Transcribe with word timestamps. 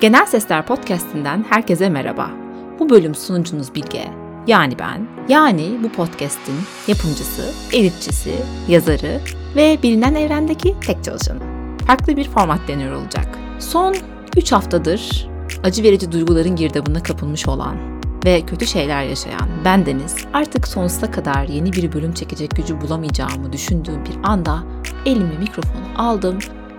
Genel 0.00 0.26
Sesler 0.26 0.66
Podcast'inden 0.66 1.44
herkese 1.48 1.88
merhaba. 1.88 2.30
Bu 2.78 2.90
bölüm 2.90 3.14
sunucunuz 3.14 3.74
Bilge. 3.74 4.10
Yani 4.46 4.78
ben, 4.78 5.08
yani 5.28 5.78
bu 5.82 5.88
podcast'in 5.88 6.54
yapımcısı, 6.88 7.52
editçisi, 7.72 8.34
yazarı 8.68 9.20
ve 9.56 9.78
bilinen 9.82 10.14
evrendeki 10.14 10.76
tek 10.86 11.04
çalışanı. 11.04 11.38
Farklı 11.86 12.16
bir 12.16 12.28
format 12.28 12.68
deniyor 12.68 12.92
olacak. 12.92 13.38
Son 13.58 13.96
3 14.36 14.52
haftadır 14.52 15.28
acı 15.62 15.82
verici 15.82 16.12
duyguların 16.12 16.56
girdabına 16.56 17.02
kapılmış 17.02 17.48
olan 17.48 17.76
ve 18.24 18.40
kötü 18.46 18.66
şeyler 18.66 19.02
yaşayan 19.02 19.48
bendeniz 19.64 20.16
artık 20.32 20.68
sonsuza 20.68 21.10
kadar 21.10 21.44
yeni 21.44 21.72
bir 21.72 21.92
bölüm 21.92 22.14
çekecek 22.14 22.50
gücü 22.56 22.80
bulamayacağımı 22.80 23.52
düşündüğüm 23.52 24.04
bir 24.04 24.28
anda 24.28 24.62
elime 25.06 25.38
mikrofonu 25.38 25.84
aldım 25.96 26.38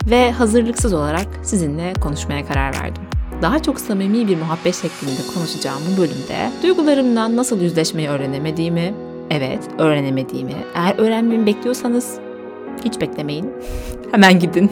ve 0.09 0.31
hazırlıksız 0.31 0.93
olarak 0.93 1.27
sizinle 1.43 1.93
konuşmaya 1.93 2.45
karar 2.45 2.73
verdim. 2.73 3.10
Daha 3.41 3.59
çok 3.61 3.79
samimi 3.79 4.27
bir 4.27 4.37
muhabbet 4.37 4.75
şeklinde 4.75 5.33
konuşacağım 5.33 5.81
bu 5.93 6.01
bölümde 6.01 6.51
duygularımdan 6.63 7.35
nasıl 7.37 7.61
yüzleşmeyi 7.61 8.09
öğrenemediğimi, 8.09 8.93
evet 9.29 9.59
öğrenemediğimi, 9.77 10.55
eğer 10.75 10.95
öğrenmemi 10.97 11.45
bekliyorsanız 11.45 12.19
hiç 12.85 13.01
beklemeyin, 13.01 13.51
hemen 14.11 14.39
gidin. 14.39 14.71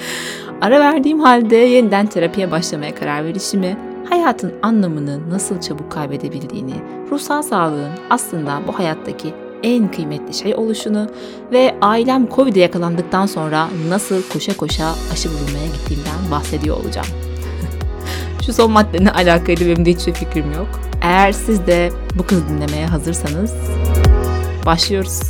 Ara 0.60 0.80
verdiğim 0.80 1.20
halde 1.20 1.56
yeniden 1.56 2.06
terapiye 2.06 2.50
başlamaya 2.50 2.94
karar 2.94 3.24
verişimi, 3.24 3.76
hayatın 4.08 4.52
anlamını 4.62 5.30
nasıl 5.30 5.60
çabuk 5.60 5.92
kaybedebildiğini, 5.92 6.74
ruhsal 7.10 7.42
sağlığın 7.42 7.90
aslında 8.10 8.60
bu 8.68 8.78
hayattaki 8.78 9.34
en 9.62 9.90
kıymetli 9.90 10.34
şey 10.34 10.54
oluşunu 10.54 11.06
ve 11.52 11.74
ailem 11.80 12.28
Covid'e 12.28 12.60
yakalandıktan 12.60 13.26
sonra 13.26 13.68
nasıl 13.88 14.22
koşa 14.32 14.56
koşa 14.56 14.94
aşı 15.12 15.28
vurulmaya 15.28 15.66
gittiğimden 15.66 16.30
bahsediyor 16.30 16.76
olacağım. 16.76 17.29
Şu 18.46 18.52
son 18.52 18.70
maddenin 18.70 19.06
alakalı 19.06 19.60
benim 19.60 19.84
de 19.84 19.90
hiçbir 19.90 20.14
fikrim 20.14 20.52
yok. 20.52 20.68
Eğer 21.02 21.32
siz 21.32 21.66
de 21.66 21.92
bu 22.18 22.26
kız 22.26 22.48
dinlemeye 22.48 22.86
hazırsanız 22.86 23.54
başlıyoruz. 24.66 25.20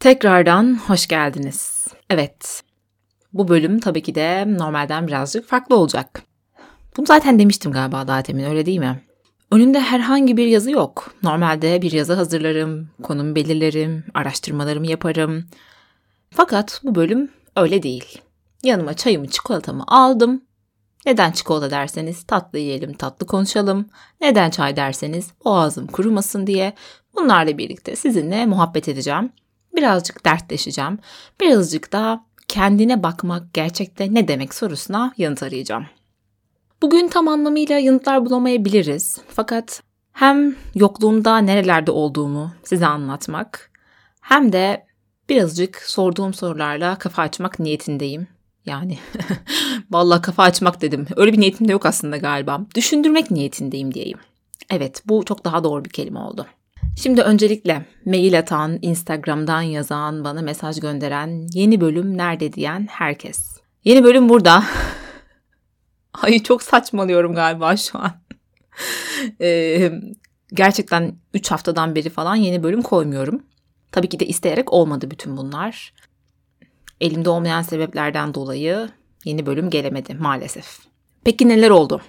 Tekrardan 0.00 0.78
hoş 0.86 1.06
geldiniz. 1.06 1.86
Evet, 2.10 2.62
bu 3.32 3.48
bölüm 3.48 3.80
tabii 3.80 4.02
ki 4.02 4.14
de 4.14 4.44
normalden 4.58 5.06
birazcık 5.06 5.48
farklı 5.48 5.76
olacak. 5.76 6.22
Bunu 6.96 7.06
zaten 7.06 7.38
demiştim 7.38 7.72
galiba 7.72 8.08
daha 8.08 8.22
temin 8.22 8.44
öyle 8.44 8.66
değil 8.66 8.78
mi? 8.78 9.02
Önünde 9.50 9.80
herhangi 9.80 10.36
bir 10.36 10.46
yazı 10.46 10.70
yok. 10.70 11.14
Normalde 11.22 11.82
bir 11.82 11.92
yazı 11.92 12.14
hazırlarım, 12.14 12.88
konumu 13.02 13.34
belirlerim, 13.34 14.04
araştırmalarımı 14.14 14.86
yaparım. 14.86 15.44
Fakat 16.34 16.80
bu 16.84 16.94
bölüm 16.94 17.30
öyle 17.56 17.82
değil. 17.82 18.20
Yanıma 18.62 18.94
çayımı, 18.94 19.28
çikolatamı 19.28 19.84
aldım. 19.86 20.44
Neden 21.06 21.32
çikolata 21.32 21.70
derseniz 21.70 22.24
tatlı 22.24 22.58
yiyelim, 22.58 22.92
tatlı 22.92 23.26
konuşalım. 23.26 23.86
Neden 24.20 24.50
çay 24.50 24.76
derseniz 24.76 25.30
boğazım 25.44 25.86
kurumasın 25.86 26.46
diye 26.46 26.72
bunlarla 27.14 27.58
birlikte 27.58 27.96
sizinle 27.96 28.46
muhabbet 28.46 28.88
edeceğim. 28.88 29.32
Birazcık 29.76 30.24
dertleşeceğim. 30.24 30.98
Birazcık 31.40 31.92
da 31.92 32.24
kendine 32.48 33.02
bakmak 33.02 33.54
gerçekte 33.54 34.14
ne 34.14 34.28
demek 34.28 34.54
sorusuna 34.54 35.12
yanıt 35.16 35.42
arayacağım. 35.42 35.86
Bugün 36.82 37.08
tam 37.08 37.28
anlamıyla 37.28 37.78
yanıtlar 37.78 38.26
bulamayabiliriz. 38.26 39.18
Fakat 39.28 39.82
hem 40.12 40.56
yokluğumda 40.74 41.38
nerelerde 41.38 41.90
olduğumu 41.90 42.52
size 42.64 42.86
anlatmak 42.86 43.70
hem 44.20 44.52
de 44.52 44.86
birazcık 45.32 45.82
sorduğum 45.86 46.34
sorularla 46.34 46.98
kafa 46.98 47.22
açmak 47.22 47.58
niyetindeyim. 47.58 48.26
Yani 48.66 48.98
vallahi 49.90 50.22
kafa 50.22 50.42
açmak 50.42 50.80
dedim. 50.80 51.06
Öyle 51.16 51.32
bir 51.32 51.40
niyetim 51.40 51.68
de 51.68 51.72
yok 51.72 51.86
aslında 51.86 52.16
galiba. 52.16 52.60
Düşündürmek 52.74 53.30
niyetindeyim 53.30 53.94
diyeyim. 53.94 54.18
Evet 54.70 55.02
bu 55.06 55.24
çok 55.24 55.44
daha 55.44 55.64
doğru 55.64 55.84
bir 55.84 55.90
kelime 55.90 56.18
oldu. 56.18 56.46
Şimdi 56.96 57.22
öncelikle 57.22 57.86
mail 58.04 58.38
atan, 58.38 58.78
Instagram'dan 58.82 59.62
yazan, 59.62 60.24
bana 60.24 60.42
mesaj 60.42 60.80
gönderen, 60.80 61.46
yeni 61.54 61.80
bölüm 61.80 62.18
nerede 62.18 62.52
diyen 62.52 62.86
herkes. 62.90 63.60
Yeni 63.84 64.04
bölüm 64.04 64.28
burada. 64.28 64.64
Ay 66.22 66.38
çok 66.38 66.62
saçmalıyorum 66.62 67.34
galiba 67.34 67.76
şu 67.76 67.98
an. 67.98 68.12
ee, 69.40 69.92
gerçekten 70.54 71.14
3 71.34 71.50
haftadan 71.50 71.94
beri 71.94 72.10
falan 72.10 72.36
yeni 72.36 72.62
bölüm 72.62 72.82
koymuyorum. 72.82 73.42
Tabii 73.92 74.08
ki 74.08 74.20
de 74.20 74.26
isteyerek 74.26 74.72
olmadı 74.72 75.10
bütün 75.10 75.36
bunlar. 75.36 75.94
Elimde 77.00 77.30
olmayan 77.30 77.62
sebeplerden 77.62 78.34
dolayı 78.34 78.88
yeni 79.24 79.46
bölüm 79.46 79.70
gelemedi 79.70 80.14
maalesef. 80.14 80.78
Peki 81.24 81.48
neler 81.48 81.70
oldu? 81.70 82.00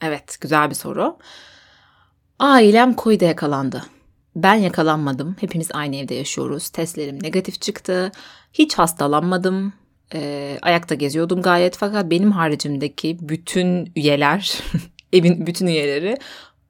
Evet, 0.00 0.38
güzel 0.40 0.70
bir 0.70 0.74
soru. 0.74 1.18
Ailem 2.38 2.96
Covid'e 2.96 3.26
yakalandı. 3.26 3.84
Ben 4.36 4.54
yakalanmadım. 4.54 5.36
Hepimiz 5.40 5.68
aynı 5.74 5.96
evde 5.96 6.14
yaşıyoruz. 6.14 6.68
Testlerim 6.68 7.22
negatif 7.22 7.60
çıktı. 7.60 8.12
Hiç 8.52 8.74
hastalanmadım. 8.74 9.72
Ee, 10.14 10.58
ayakta 10.62 10.94
geziyordum 10.94 11.42
gayet 11.42 11.76
fakat 11.76 12.10
benim 12.10 12.32
haricimdeki 12.32 13.18
bütün 13.20 13.92
üyeler, 13.96 14.60
evin 15.12 15.46
bütün 15.46 15.66
üyeleri 15.66 16.16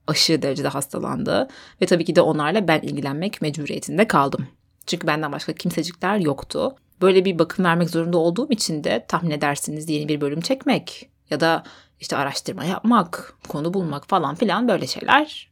aşırı 0.06 0.42
derecede 0.42 0.68
hastalandı. 0.68 1.48
Ve 1.82 1.86
tabii 1.86 2.04
ki 2.04 2.16
de 2.16 2.20
onlarla 2.20 2.68
ben 2.68 2.80
ilgilenmek 2.80 3.42
mecburiyetinde 3.42 4.08
kaldım. 4.08 4.46
Çünkü 4.86 5.06
benden 5.06 5.32
başka 5.32 5.52
kimsecikler 5.52 6.16
yoktu. 6.18 6.76
Böyle 7.02 7.24
bir 7.24 7.38
bakım 7.38 7.64
vermek 7.64 7.90
zorunda 7.90 8.18
olduğum 8.18 8.50
için 8.50 8.84
de 8.84 9.04
tahmin 9.08 9.30
edersiniz 9.30 9.88
yeni 9.88 10.08
bir 10.08 10.20
bölüm 10.20 10.40
çekmek 10.40 11.08
ya 11.30 11.40
da 11.40 11.64
işte 12.00 12.16
araştırma 12.16 12.64
yapmak, 12.64 13.34
konu 13.48 13.74
bulmak 13.74 14.08
falan 14.08 14.34
filan 14.34 14.68
böyle 14.68 14.86
şeyler 14.86 15.50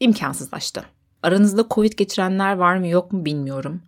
imkansızlaştı. 0.00 0.84
Aranızda 1.22 1.66
Covid 1.70 1.92
geçirenler 1.92 2.56
var 2.56 2.76
mı 2.76 2.86
yok 2.86 3.12
mu 3.12 3.24
bilmiyorum. 3.24 3.82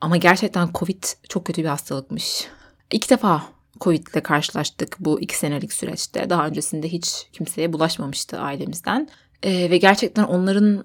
Ama 0.00 0.16
gerçekten 0.16 0.68
Covid 0.74 1.04
çok 1.28 1.44
kötü 1.44 1.62
bir 1.62 1.68
hastalıkmış. 1.68 2.46
İlk 2.90 3.10
defa 3.10 3.42
Covid 3.80 4.06
ile 4.06 4.22
karşılaştık 4.22 4.96
bu 5.00 5.20
iki 5.20 5.38
senelik 5.38 5.72
süreçte. 5.72 6.30
Daha 6.30 6.46
öncesinde 6.46 6.88
hiç 6.88 7.26
kimseye 7.32 7.72
bulaşmamıştı 7.72 8.38
ailemizden. 8.38 9.08
Ee, 9.42 9.70
ve 9.70 9.78
gerçekten 9.78 10.24
onların 10.24 10.84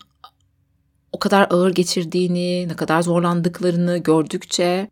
o 1.12 1.19
kadar 1.19 1.47
ağır 1.50 1.72
geçirdiğini, 1.72 2.68
ne 2.68 2.75
kadar 2.75 3.01
zorlandıklarını 3.01 3.97
gördükçe 3.97 4.90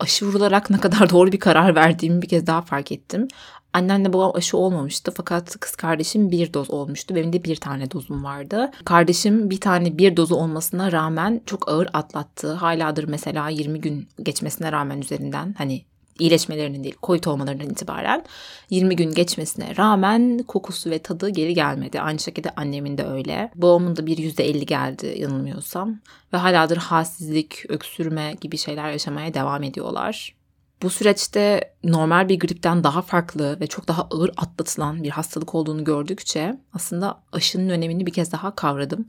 aşı 0.00 0.26
vurularak 0.26 0.70
ne 0.70 0.78
kadar 0.78 1.10
doğru 1.10 1.32
bir 1.32 1.40
karar 1.40 1.74
verdiğimi 1.74 2.22
bir 2.22 2.28
kez 2.28 2.46
daha 2.46 2.62
fark 2.62 2.92
ettim. 2.92 3.28
Annemle 3.72 4.12
babam 4.12 4.32
aşı 4.34 4.56
olmamıştı 4.56 5.12
fakat 5.16 5.56
kız 5.60 5.76
kardeşim 5.76 6.30
bir 6.30 6.54
doz 6.54 6.70
olmuştu. 6.70 7.14
Benim 7.14 7.32
de 7.32 7.44
bir 7.44 7.56
tane 7.56 7.90
dozum 7.90 8.24
vardı. 8.24 8.70
Kardeşim 8.84 9.50
bir 9.50 9.60
tane 9.60 9.98
bir 9.98 10.16
dozu 10.16 10.34
olmasına 10.34 10.92
rağmen 10.92 11.42
çok 11.46 11.68
ağır 11.68 11.88
atlattı. 11.92 12.52
Haladır 12.52 13.04
mesela 13.04 13.48
20 13.48 13.80
gün 13.80 14.08
geçmesine 14.22 14.72
rağmen 14.72 15.00
üzerinden 15.00 15.54
hani 15.58 15.84
iyileşmelerinin 16.18 16.84
değil 16.84 16.96
COVID 17.02 17.24
olmalarından 17.24 17.70
itibaren 17.70 18.24
20 18.70 18.96
gün 18.96 19.14
geçmesine 19.14 19.76
rağmen 19.76 20.44
kokusu 20.48 20.90
ve 20.90 20.98
tadı 20.98 21.28
geri 21.28 21.54
gelmedi. 21.54 22.00
Aynı 22.00 22.18
şekilde 22.18 22.50
annemin 22.50 22.98
de 22.98 23.06
öyle. 23.06 23.50
Babamın 23.54 23.96
da 23.96 24.06
bir 24.06 24.18
%50 24.18 24.64
geldi 24.64 25.14
yanılmıyorsam. 25.18 26.00
Ve 26.32 26.36
haladır 26.36 26.76
halsizlik, 26.76 27.64
öksürme 27.68 28.34
gibi 28.40 28.58
şeyler 28.58 28.90
yaşamaya 28.90 29.34
devam 29.34 29.62
ediyorlar. 29.62 30.34
Bu 30.82 30.90
süreçte 30.90 31.74
normal 31.84 32.28
bir 32.28 32.38
gripten 32.38 32.84
daha 32.84 33.02
farklı 33.02 33.60
ve 33.60 33.66
çok 33.66 33.88
daha 33.88 34.02
ağır 34.02 34.30
atlatılan 34.36 35.02
bir 35.02 35.10
hastalık 35.10 35.54
olduğunu 35.54 35.84
gördükçe 35.84 36.56
aslında 36.74 37.22
aşının 37.32 37.68
önemini 37.68 38.06
bir 38.06 38.12
kez 38.12 38.32
daha 38.32 38.54
kavradım. 38.54 39.06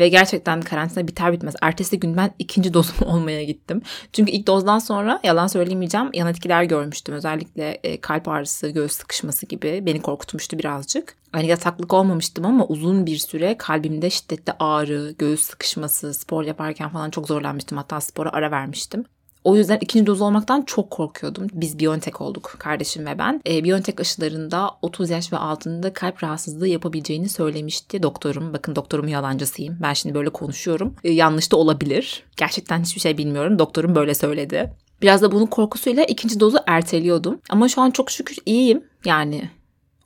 Ve 0.00 0.08
gerçekten 0.08 0.60
karantina 0.60 1.08
biter 1.08 1.32
bitmez. 1.32 1.54
Ertesi 1.62 2.00
gün 2.00 2.16
ben 2.16 2.30
ikinci 2.38 2.74
dozumu 2.74 3.12
olmaya 3.12 3.44
gittim. 3.44 3.82
Çünkü 4.12 4.32
ilk 4.32 4.46
dozdan 4.46 4.78
sonra 4.78 5.20
yalan 5.24 5.46
söylemeyeceğim 5.46 6.10
yan 6.14 6.28
etkiler 6.28 6.64
görmüştüm. 6.64 7.14
Özellikle 7.14 7.80
e, 7.82 8.00
kalp 8.00 8.28
ağrısı, 8.28 8.68
göğüs 8.68 8.92
sıkışması 8.92 9.46
gibi 9.46 9.82
beni 9.86 10.02
korkutmuştu 10.02 10.58
birazcık. 10.58 11.16
Hani 11.32 11.46
yataklık 11.46 11.92
olmamıştım 11.92 12.46
ama 12.46 12.66
uzun 12.66 13.06
bir 13.06 13.16
süre 13.16 13.56
kalbimde 13.58 14.10
şiddetli 14.10 14.52
ağrı, 14.58 15.14
göğüs 15.18 15.40
sıkışması, 15.40 16.14
spor 16.14 16.44
yaparken 16.44 16.88
falan 16.88 17.10
çok 17.10 17.26
zorlanmıştım. 17.28 17.78
Hatta 17.78 18.00
spora 18.00 18.30
ara 18.32 18.50
vermiştim. 18.50 19.04
O 19.44 19.56
yüzden 19.56 19.78
ikinci 19.80 20.06
doz 20.06 20.20
olmaktan 20.20 20.62
çok 20.62 20.90
korkuyordum. 20.90 21.46
Biz 21.52 21.78
Biontech 21.78 22.20
olduk 22.20 22.56
kardeşim 22.58 23.06
ve 23.06 23.18
ben. 23.18 23.40
E, 23.46 23.64
Biontech 23.64 24.00
aşılarında 24.00 24.70
30 24.82 25.10
yaş 25.10 25.32
ve 25.32 25.36
altında 25.36 25.92
kalp 25.92 26.24
rahatsızlığı 26.24 26.68
yapabileceğini 26.68 27.28
söylemişti 27.28 28.02
doktorum. 28.02 28.52
Bakın 28.52 28.76
doktorum 28.76 29.08
yalancısıyım. 29.08 29.78
Ben 29.82 29.92
şimdi 29.92 30.14
böyle 30.14 30.30
konuşuyorum. 30.30 30.94
E, 31.04 31.10
yanlış 31.10 31.52
da 31.52 31.56
olabilir. 31.56 32.24
Gerçekten 32.36 32.82
hiçbir 32.82 33.00
şey 33.00 33.18
bilmiyorum. 33.18 33.58
Doktorum 33.58 33.94
böyle 33.94 34.14
söyledi. 34.14 34.72
Biraz 35.02 35.22
da 35.22 35.32
bunun 35.32 35.46
korkusuyla 35.46 36.04
ikinci 36.04 36.40
dozu 36.40 36.58
erteliyordum. 36.66 37.40
Ama 37.50 37.68
şu 37.68 37.80
an 37.80 37.90
çok 37.90 38.10
şükür 38.10 38.36
iyiyim. 38.46 38.84
Yani 39.04 39.50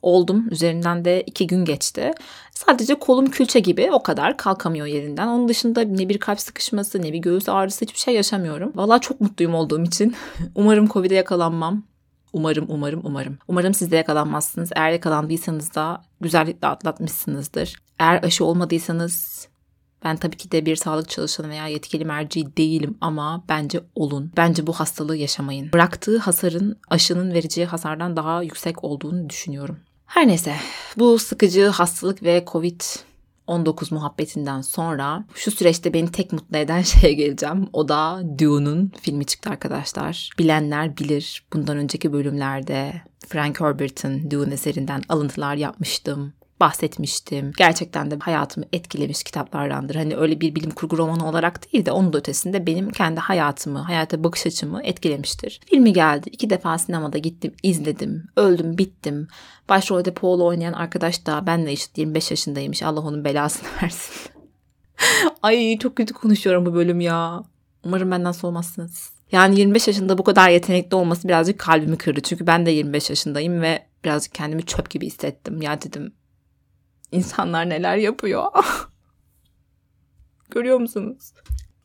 Oldum. 0.05 0.47
Üzerinden 0.51 1.05
de 1.05 1.23
iki 1.23 1.47
gün 1.47 1.65
geçti. 1.65 2.11
Sadece 2.51 2.95
kolum 2.95 3.25
külçe 3.25 3.59
gibi 3.59 3.89
o 3.91 4.03
kadar 4.03 4.37
kalkamıyor 4.37 4.85
yerinden. 4.85 5.27
Onun 5.27 5.47
dışında 5.47 5.81
ne 5.81 6.09
bir 6.09 6.17
kalp 6.17 6.39
sıkışması 6.39 7.01
ne 7.01 7.13
bir 7.13 7.17
göğüs 7.17 7.49
ağrısı 7.49 7.85
hiçbir 7.85 7.99
şey 7.99 8.13
yaşamıyorum. 8.13 8.71
Valla 8.75 8.99
çok 8.99 9.21
mutluyum 9.21 9.55
olduğum 9.55 9.83
için. 9.83 10.15
Umarım 10.55 10.87
Covid'e 10.87 11.15
yakalanmam. 11.15 11.83
Umarım, 12.33 12.65
umarım, 12.69 13.01
umarım. 13.03 13.37
Umarım 13.47 13.73
siz 13.73 13.91
de 13.91 13.95
yakalanmazsınız. 13.95 14.69
Eğer 14.75 14.91
yakalandıysanız 14.91 15.75
da 15.75 16.01
güzellikle 16.21 16.67
atlatmışsınızdır. 16.67 17.75
Eğer 17.99 18.23
aşı 18.23 18.45
olmadıysanız 18.45 19.47
ben 20.03 20.17
tabii 20.17 20.37
ki 20.37 20.51
de 20.51 20.65
bir 20.65 20.75
sağlık 20.75 21.09
çalışanı 21.09 21.49
veya 21.49 21.67
yetkili 21.67 22.05
merci 22.05 22.57
değilim 22.57 22.97
ama 23.01 23.43
bence 23.49 23.81
olun. 23.95 24.31
Bence 24.37 24.67
bu 24.67 24.73
hastalığı 24.73 25.15
yaşamayın. 25.15 25.73
Bıraktığı 25.73 26.17
hasarın 26.17 26.79
aşının 26.89 27.33
vereceği 27.33 27.67
hasardan 27.67 28.17
daha 28.17 28.43
yüksek 28.43 28.83
olduğunu 28.83 29.29
düşünüyorum. 29.29 29.77
Her 30.05 30.27
neyse 30.27 30.55
bu 30.97 31.19
sıkıcı 31.19 31.67
hastalık 31.67 32.23
ve 32.23 32.43
Covid 32.47 32.81
19 33.47 33.91
muhabbetinden 33.91 34.61
sonra 34.61 35.25
şu 35.35 35.51
süreçte 35.51 35.93
beni 35.93 36.11
tek 36.11 36.33
mutlu 36.33 36.57
eden 36.57 36.81
şeye 36.81 37.13
geleceğim. 37.13 37.67
O 37.73 37.87
da 37.87 38.21
Dune'un 38.39 38.91
filmi 39.01 39.25
çıktı 39.25 39.49
arkadaşlar. 39.49 40.29
Bilenler 40.39 40.97
bilir. 40.97 41.43
Bundan 41.53 41.77
önceki 41.77 42.13
bölümlerde 42.13 43.01
Frank 43.27 43.61
Herbert'ın 43.61 44.31
Dune 44.31 44.53
eserinden 44.53 45.01
alıntılar 45.09 45.55
yapmıştım 45.55 46.33
bahsetmiştim. 46.59 47.51
Gerçekten 47.57 48.11
de 48.11 48.17
hayatımı 48.19 48.65
etkilemiş 48.73 49.23
kitaplardandır. 49.23 49.95
Hani 49.95 50.15
öyle 50.17 50.41
bir 50.41 50.55
bilim 50.55 50.71
kurgu 50.71 50.97
romanı 50.97 51.29
olarak 51.29 51.73
değil 51.73 51.85
de 51.85 51.91
onun 51.91 52.13
da 52.13 52.17
ötesinde 52.17 52.67
benim 52.67 52.89
kendi 52.89 53.19
hayatımı, 53.19 53.79
hayata 53.79 54.23
bakış 54.23 54.47
açımı 54.47 54.83
etkilemiştir. 54.83 55.61
Filmi 55.65 55.93
geldi. 55.93 56.29
iki 56.31 56.49
defa 56.49 56.77
sinemada 56.77 57.17
gittim, 57.17 57.53
izledim. 57.63 58.27
Öldüm, 58.37 58.77
bittim. 58.77 59.27
Başrolde 59.69 60.13
Paul 60.13 60.41
oynayan 60.41 60.73
arkadaş 60.73 61.25
da 61.25 61.47
benle 61.47 61.71
eşit 61.71 61.97
25 61.97 62.31
yaşındaymış. 62.31 62.83
Allah 62.83 62.99
onun 63.01 63.25
belasını 63.25 63.69
versin. 63.83 64.31
Ay 65.43 65.77
çok 65.77 65.95
kötü 65.95 66.13
konuşuyorum 66.13 66.65
bu 66.65 66.73
bölüm 66.73 66.99
ya. 66.99 67.43
Umarım 67.83 68.11
benden 68.11 68.31
soğumazsınız. 68.31 69.15
Yani 69.31 69.59
25 69.59 69.87
yaşında 69.87 70.17
bu 70.17 70.23
kadar 70.23 70.49
yetenekli 70.49 70.95
olması 70.95 71.27
birazcık 71.27 71.59
kalbimi 71.59 71.97
kırdı. 71.97 72.21
Çünkü 72.21 72.47
ben 72.47 72.65
de 72.65 72.71
25 72.71 73.09
yaşındayım 73.09 73.61
ve 73.61 73.85
birazcık 74.03 74.33
kendimi 74.33 74.65
çöp 74.65 74.89
gibi 74.89 75.05
hissettim. 75.05 75.61
Ya 75.61 75.81
dedim 75.81 76.13
İnsanlar 77.15 77.69
neler 77.69 77.97
yapıyor. 77.97 78.43
Görüyor 80.49 80.79
musunuz? 80.79 81.33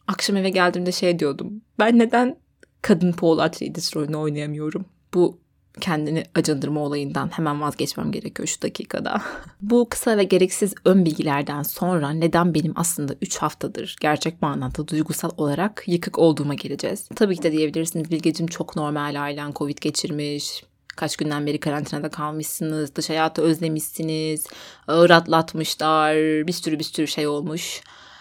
Akşam 0.06 0.36
eve 0.36 0.50
geldiğimde 0.50 0.92
şey 0.92 1.18
diyordum. 1.18 1.62
Ben 1.78 1.98
neden 1.98 2.38
kadın 2.82 3.12
Paul 3.12 3.38
Atreides 3.38 3.96
rolünü 3.96 4.16
oynayamıyorum? 4.16 4.84
Bu 5.14 5.40
kendini 5.80 6.24
acındırma 6.34 6.80
olayından 6.80 7.28
hemen 7.28 7.60
vazgeçmem 7.60 8.12
gerekiyor 8.12 8.48
şu 8.48 8.62
dakikada. 8.62 9.22
Bu 9.62 9.88
kısa 9.88 10.16
ve 10.16 10.24
gereksiz 10.24 10.74
ön 10.84 11.04
bilgilerden 11.04 11.62
sonra 11.62 12.10
neden 12.10 12.54
benim 12.54 12.72
aslında 12.76 13.14
3 13.22 13.38
haftadır 13.38 13.96
gerçek 14.00 14.42
manada 14.42 14.88
duygusal 14.88 15.30
olarak 15.36 15.82
yıkık 15.86 16.18
olduğuma 16.18 16.54
geleceğiz. 16.54 17.08
Tabii 17.16 17.36
ki 17.36 17.42
de 17.42 17.52
diyebilirsiniz 17.52 18.10
Bilgecim 18.10 18.46
çok 18.46 18.76
normal 18.76 19.22
ailen 19.22 19.52
Covid 19.52 19.78
geçirmiş, 19.78 20.64
Kaç 21.00 21.16
günden 21.16 21.46
beri 21.46 21.60
karantinada 21.60 22.10
kalmışsınız, 22.10 22.94
dış 22.94 23.10
hayatı 23.10 23.42
özlemişsiniz, 23.42 24.46
ağır 24.88 25.10
atlatmışlar, 25.10 26.16
bir 26.46 26.52
sürü 26.52 26.78
bir 26.78 26.84
sürü 26.84 27.06
şey 27.06 27.26
olmuş. 27.26 27.80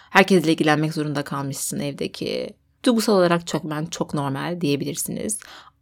Herkesle 0.10 0.52
ilgilenmek 0.52 0.94
zorunda 0.94 1.24
kalmışsın 1.24 1.80
evdeki. 1.80 2.50
Duygusal 2.86 3.14
olarak 3.14 3.48
çok 3.48 3.64
ben 3.64 3.86
çok 3.86 4.14
normal 4.14 4.62
diyebilirsiniz. 4.62 5.40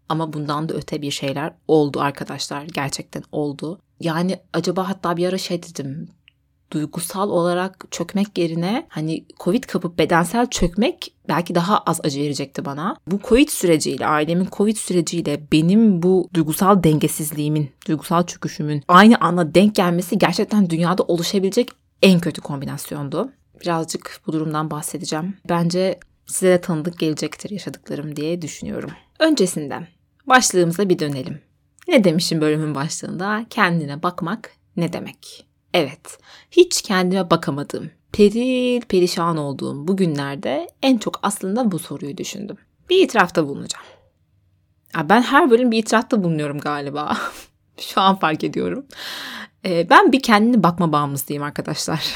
Ama 0.09 0.33
bundan 0.33 0.69
da 0.69 0.73
öte 0.73 1.01
bir 1.01 1.11
şeyler 1.11 1.53
oldu 1.67 1.99
arkadaşlar. 1.99 2.63
Gerçekten 2.63 3.23
oldu. 3.31 3.79
Yani 3.99 4.39
acaba 4.53 4.89
hatta 4.89 5.17
bir 5.17 5.27
ara 5.27 5.37
şey 5.37 5.63
dedim 5.63 6.09
duygusal 6.71 7.29
olarak 7.29 7.85
çökmek 7.91 8.37
yerine 8.37 8.87
hani 8.89 9.25
Covid 9.39 9.63
kapıp 9.63 9.99
bedensel 9.99 10.49
çökmek 10.49 11.13
belki 11.29 11.55
daha 11.55 11.79
az 11.79 12.01
acı 12.03 12.21
verecekti 12.21 12.65
bana. 12.65 12.97
Bu 13.07 13.19
Covid 13.23 13.49
süreciyle, 13.49 14.07
ailemin 14.07 14.47
Covid 14.51 14.77
süreciyle 14.77 15.47
benim 15.51 16.01
bu 16.01 16.29
duygusal 16.33 16.83
dengesizliğimin, 16.83 17.71
duygusal 17.87 18.25
çöküşümün 18.25 18.83
aynı 18.87 19.17
anda 19.17 19.55
denk 19.55 19.75
gelmesi 19.75 20.17
gerçekten 20.17 20.69
dünyada 20.69 21.03
oluşabilecek 21.03 21.69
en 22.01 22.19
kötü 22.19 22.41
kombinasyondu. 22.41 23.31
Birazcık 23.61 24.21
bu 24.27 24.33
durumdan 24.33 24.71
bahsedeceğim. 24.71 25.37
Bence 25.49 25.99
size 26.27 26.49
de 26.49 26.61
tanıdık 26.61 26.99
gelecektir 26.99 27.49
yaşadıklarım 27.49 28.15
diye 28.15 28.41
düşünüyorum. 28.41 28.91
Öncesinden 29.19 29.87
başlığımıza 30.27 30.89
bir 30.89 30.99
dönelim. 30.99 31.39
Ne 31.87 32.03
demişim 32.03 32.41
bölümün 32.41 32.75
başlığında? 32.75 33.45
Kendine 33.49 34.03
bakmak 34.03 34.51
ne 34.77 34.93
demek? 34.93 35.46
Evet, 35.77 36.17
hiç 36.51 36.81
kendime 36.81 37.29
bakamadığım, 37.29 37.91
peril 38.11 38.81
perişan 38.81 39.37
olduğum 39.37 39.87
bu 39.87 39.97
günlerde 39.97 40.67
en 40.81 40.97
çok 40.97 41.19
aslında 41.23 41.71
bu 41.71 41.79
soruyu 41.79 42.17
düşündüm. 42.17 42.57
Bir 42.89 43.03
itirafta 43.03 43.47
bulunacağım. 43.47 43.85
Ben 45.03 45.21
her 45.21 45.49
bölüm 45.49 45.71
bir 45.71 45.77
itirafta 45.77 46.23
bulunuyorum 46.23 46.59
galiba. 46.59 47.17
Şu 47.79 48.01
an 48.01 48.15
fark 48.15 48.43
ediyorum. 48.43 48.85
Ee, 49.65 49.89
ben 49.89 50.11
bir 50.11 50.21
kendine 50.21 50.63
bakma 50.63 50.91
bağımlısıyım 50.91 51.43
arkadaşlar. 51.43 52.15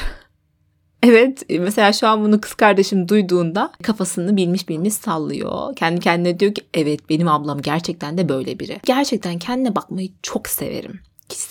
Evet 1.04 1.42
mesela 1.50 1.92
şu 1.92 2.08
an 2.08 2.24
bunu 2.24 2.40
kız 2.40 2.54
kardeşim 2.54 3.08
duyduğunda 3.08 3.72
kafasını 3.82 4.36
bilmiş 4.36 4.68
bilmiş 4.68 4.94
sallıyor. 4.94 5.76
Kendi 5.76 6.00
kendine 6.00 6.40
diyor 6.40 6.54
ki 6.54 6.62
evet 6.74 7.08
benim 7.10 7.28
ablam 7.28 7.62
gerçekten 7.62 8.18
de 8.18 8.28
böyle 8.28 8.58
biri. 8.58 8.80
Gerçekten 8.84 9.38
kendine 9.38 9.76
bakmayı 9.76 10.08
çok 10.22 10.48
severim. 10.48 11.00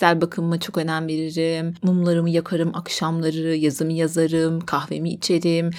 Kişisel 0.02 0.20
bakımıma 0.20 0.60
çok 0.60 0.78
önem 0.78 1.08
veririm. 1.08 1.74
Mumlarımı 1.82 2.30
yakarım 2.30 2.70
akşamları, 2.74 3.54
yazımı 3.56 3.92
yazarım, 3.92 4.60
kahvemi 4.60 5.10
içerim, 5.10 5.70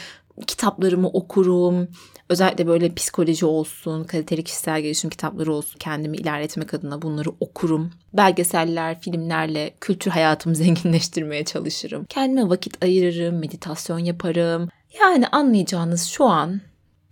kitaplarımı 0.48 1.08
okurum. 1.08 1.88
Özellikle 2.30 2.68
böyle 2.68 2.94
psikoloji 2.94 3.46
olsun, 3.46 4.04
kaliteli 4.04 4.44
kişisel 4.44 4.81
gelişim 4.81 5.10
kitapları 5.10 5.54
olsun 5.54 5.80
kendimi 5.80 6.18
ilerletmek 6.18 6.74
adına 6.74 7.02
bunları 7.02 7.30
okurum. 7.40 7.92
Belgeseller, 8.14 9.02
filmlerle 9.02 9.74
kültür 9.81 10.12
hayatımı 10.12 10.56
zenginleştirmeye 10.64 11.46
çalışırım. 11.46 12.06
Kendime 12.06 12.50
vakit 12.50 12.84
ayırırım, 12.84 13.40
meditasyon 13.40 14.00
yaparım. 14.00 14.69
Yani 15.02 15.28
anlayacağınız 15.28 16.04
şu 16.04 16.26
an 16.26 16.62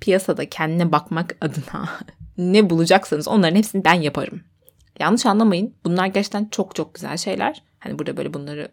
piyasada 0.02 0.50
kendine 0.50 0.92
bakmak 0.92 1.36
adına 1.42 1.90
ne 2.38 2.70
bulacaksanız 2.70 3.28
onların 3.28 3.56
hepsini 3.56 3.86
ben 3.86 4.02
yaparım. 4.02 4.42
Yanlış 5.02 5.26
anlamayın. 5.26 5.74
Bunlar 5.86 6.06
gerçekten 6.06 6.46
çok 6.46 6.76
çok 6.76 6.94
güzel 6.94 7.18
şeyler. 7.18 7.64
Hani 7.80 8.00
burada 8.00 8.18
böyle 8.18 8.34
bunları 8.34 8.72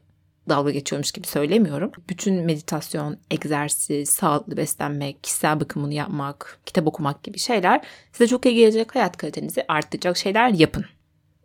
dalga 0.48 0.70
geçiyormuş 0.70 1.12
gibi 1.12 1.26
söylemiyorum. 1.26 1.92
Bütün 2.08 2.34
meditasyon, 2.34 3.16
egzersiz, 3.30 4.10
sağlıklı 4.10 4.56
beslenmek, 4.56 5.24
kişisel 5.24 5.60
bakımını 5.60 5.94
yapmak, 5.94 6.58
kitap 6.66 6.86
okumak 6.86 7.22
gibi 7.22 7.38
şeyler 7.38 7.80
size 8.12 8.26
çok 8.26 8.46
iyi 8.46 8.54
gelecek 8.54 8.94
hayat 8.94 9.16
kalitenizi 9.16 9.64
arttıracak 9.68 10.16
şeyler 10.16 10.48
yapın. 10.48 10.84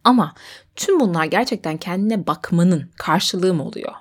Ama 0.04 0.36
tüm 0.76 1.00
bunlar 1.00 1.26
gerçekten 1.26 1.78
kendine 1.78 2.28
bakmanın 2.28 2.92
karşılığı 2.98 3.54
mı 3.54 3.66
oluyor? 3.66 3.94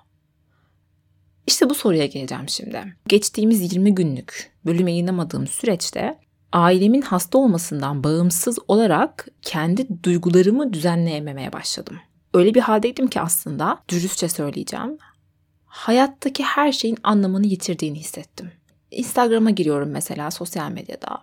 İşte 1.47 1.71
bu 1.71 1.75
soruya 1.75 2.07
geleceğim 2.07 2.49
şimdi. 2.49 2.97
Geçtiğimiz 3.09 3.73
20 3.73 3.95
günlük 3.95 4.53
bölüm 4.67 4.89
yayınlamadığım 4.89 5.47
süreçte 5.47 6.19
ailemin 6.53 7.03
hasta 7.03 7.39
olmasından 7.39 8.05
bağımsız 8.05 8.59
olarak 8.69 9.29
kendi 9.43 10.03
duygularımı 10.03 10.73
düzenleyememeye 10.73 11.53
başladım. 11.53 11.97
Öyle 12.35 12.55
bir 12.55 12.61
haldeydim 12.61 13.07
ki 13.07 13.21
aslında 13.21 13.79
dürüstçe 13.89 14.29
söyleyeceğim. 14.29 14.99
Hayattaki 15.65 16.45
her 16.45 16.73
şeyin 16.73 16.99
anlamını 17.03 17.47
yitirdiğini 17.47 17.99
hissettim. 17.99 18.53
Instagram'a 18.91 19.51
giriyorum 19.51 19.91
mesela 19.91 20.31
sosyal 20.31 20.71
medyada. 20.71 21.23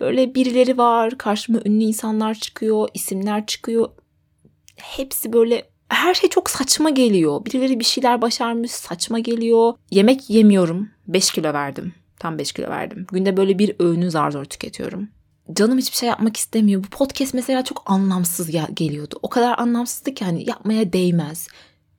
Böyle 0.00 0.34
birileri 0.34 0.78
var, 0.78 1.18
karşıma 1.18 1.60
ünlü 1.64 1.84
insanlar 1.84 2.34
çıkıyor, 2.34 2.88
isimler 2.94 3.46
çıkıyor. 3.46 3.88
Hepsi 4.76 5.32
böyle 5.32 5.68
her 5.88 6.14
şey 6.14 6.30
çok 6.30 6.50
saçma 6.50 6.90
geliyor. 6.90 7.44
Birileri 7.44 7.80
bir 7.80 7.84
şeyler 7.84 8.22
başarmış, 8.22 8.70
saçma 8.70 9.18
geliyor. 9.18 9.74
Yemek 9.90 10.30
yemiyorum. 10.30 10.90
5 11.06 11.30
kilo 11.30 11.52
verdim. 11.52 11.94
Tam 12.20 12.38
5 12.38 12.52
kilo 12.52 12.70
verdim. 12.70 13.06
Günde 13.12 13.36
böyle 13.36 13.58
bir 13.58 13.76
öğünü 13.78 14.10
zar 14.10 14.30
zor 14.30 14.44
tüketiyorum. 14.44 15.08
Canım 15.52 15.78
hiçbir 15.78 15.96
şey 15.96 16.08
yapmak 16.08 16.36
istemiyor. 16.36 16.84
Bu 16.84 16.88
podcast 16.88 17.34
mesela 17.34 17.64
çok 17.64 17.82
anlamsız 17.86 18.50
gel- 18.50 18.74
geliyordu. 18.74 19.18
O 19.22 19.28
kadar 19.28 19.58
anlamsızdı 19.58 20.14
ki 20.14 20.24
hani 20.24 20.48
yapmaya 20.48 20.92
değmez. 20.92 21.48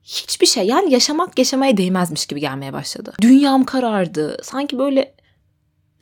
Hiçbir 0.02 0.46
şey 0.46 0.66
yani 0.66 0.92
yaşamak 0.92 1.38
yaşamaya 1.38 1.76
değmezmiş 1.76 2.26
gibi 2.26 2.40
gelmeye 2.40 2.72
başladı. 2.72 3.12
Dünyam 3.22 3.64
karardı. 3.64 4.38
Sanki 4.42 4.78
böyle 4.78 5.14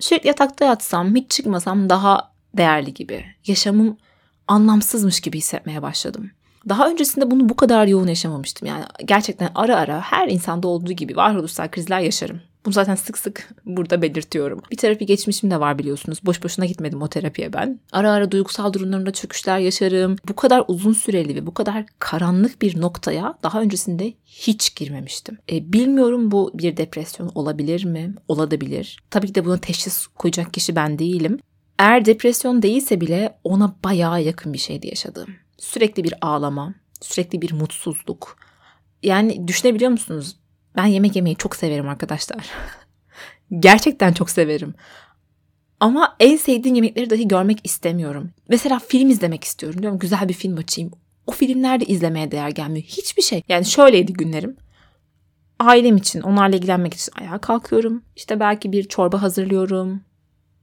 sürekli 0.00 0.28
yatakta 0.28 0.64
yatsam 0.64 1.14
hiç 1.14 1.30
çıkmasam 1.30 1.88
daha 1.90 2.32
değerli 2.56 2.94
gibi. 2.94 3.24
Yaşamım 3.46 3.96
anlamsızmış 4.48 5.20
gibi 5.20 5.38
hissetmeye 5.38 5.82
başladım. 5.82 6.30
Daha 6.68 6.88
öncesinde 6.88 7.30
bunu 7.30 7.48
bu 7.48 7.56
kadar 7.56 7.86
yoğun 7.86 8.06
yaşamamıştım. 8.06 8.68
Yani 8.68 8.84
gerçekten 9.04 9.50
ara 9.54 9.76
ara 9.76 10.00
her 10.00 10.28
insanda 10.28 10.68
olduğu 10.68 10.92
gibi 10.92 11.16
varoluşsal 11.16 11.68
krizler 11.68 12.00
yaşarım. 12.00 12.40
Bunu 12.66 12.74
zaten 12.74 12.94
sık 12.94 13.18
sık 13.18 13.48
burada 13.66 14.02
belirtiyorum. 14.02 14.62
Bir 14.70 14.76
terapi 14.76 15.06
geçmişim 15.06 15.50
de 15.50 15.60
var 15.60 15.78
biliyorsunuz. 15.78 16.18
Boş 16.24 16.44
boşuna 16.44 16.66
gitmedim 16.66 17.02
o 17.02 17.08
terapiye 17.08 17.52
ben. 17.52 17.80
Ara 17.92 18.12
ara 18.12 18.30
duygusal 18.30 18.72
durumlarında 18.72 19.10
çöküşler 19.10 19.58
yaşarım. 19.58 20.16
Bu 20.28 20.36
kadar 20.36 20.64
uzun 20.68 20.92
süreli 20.92 21.34
ve 21.34 21.46
bu 21.46 21.54
kadar 21.54 21.84
karanlık 21.98 22.62
bir 22.62 22.80
noktaya 22.80 23.34
daha 23.42 23.60
öncesinde 23.60 24.14
hiç 24.26 24.74
girmemiştim. 24.74 25.38
E, 25.52 25.72
bilmiyorum 25.72 26.30
bu 26.30 26.50
bir 26.54 26.76
depresyon 26.76 27.32
olabilir 27.34 27.84
mi? 27.84 28.14
Olabilir. 28.28 28.98
Tabii 29.10 29.26
ki 29.26 29.34
de 29.34 29.44
buna 29.44 29.58
teşhis 29.58 30.06
koyacak 30.06 30.54
kişi 30.54 30.76
ben 30.76 30.98
değilim. 30.98 31.38
Eğer 31.78 32.04
depresyon 32.04 32.62
değilse 32.62 33.00
bile 33.00 33.38
ona 33.44 33.76
bayağı 33.84 34.22
yakın 34.22 34.52
bir 34.52 34.58
şeydi 34.58 34.86
yaşadığım. 34.86 35.28
Sürekli 35.58 36.04
bir 36.04 36.14
ağlama, 36.20 36.74
sürekli 37.00 37.42
bir 37.42 37.52
mutsuzluk. 37.52 38.36
Yani 39.02 39.48
düşünebiliyor 39.48 39.90
musunuz? 39.90 40.36
Ben 40.78 40.86
yemek 40.86 41.16
yemeyi 41.16 41.36
çok 41.36 41.56
severim 41.56 41.88
arkadaşlar. 41.88 42.50
Gerçekten 43.58 44.12
çok 44.12 44.30
severim. 44.30 44.74
Ama 45.80 46.16
en 46.20 46.36
sevdiğim 46.36 46.74
yemekleri 46.74 47.10
dahi 47.10 47.28
görmek 47.28 47.58
istemiyorum. 47.64 48.30
Mesela 48.48 48.78
film 48.78 49.10
izlemek 49.10 49.44
istiyorum. 49.44 49.82
Diyorum 49.82 49.98
güzel 49.98 50.28
bir 50.28 50.34
film 50.34 50.58
açayım. 50.58 50.90
O 51.26 51.32
filmlerde 51.32 51.84
izlemeye 51.84 52.30
değer 52.30 52.48
gelmiyor. 52.48 52.84
Hiçbir 52.84 53.22
şey. 53.22 53.42
Yani 53.48 53.64
şöyleydi 53.64 54.12
günlerim. 54.12 54.56
Ailem 55.58 55.96
için, 55.96 56.20
onlarla 56.20 56.56
ilgilenmek 56.56 56.94
için 56.94 57.12
ayağa 57.20 57.38
kalkıyorum. 57.38 58.02
İşte 58.16 58.40
belki 58.40 58.72
bir 58.72 58.88
çorba 58.88 59.22
hazırlıyorum. 59.22 60.00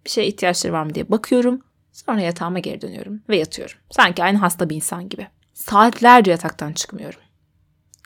Bir 0.05 0.09
şeye 0.09 0.27
ihtiyaçları 0.27 0.73
var 0.73 0.83
mı 0.83 0.95
diye 0.95 1.11
bakıyorum. 1.11 1.61
Sonra 1.91 2.21
yatağıma 2.21 2.59
geri 2.59 2.81
dönüyorum 2.81 3.21
ve 3.29 3.37
yatıyorum. 3.37 3.77
Sanki 3.91 4.23
aynı 4.23 4.37
hasta 4.37 4.69
bir 4.69 4.75
insan 4.75 5.09
gibi. 5.09 5.27
Saatlerce 5.53 6.31
yataktan 6.31 6.73
çıkmıyorum. 6.73 7.19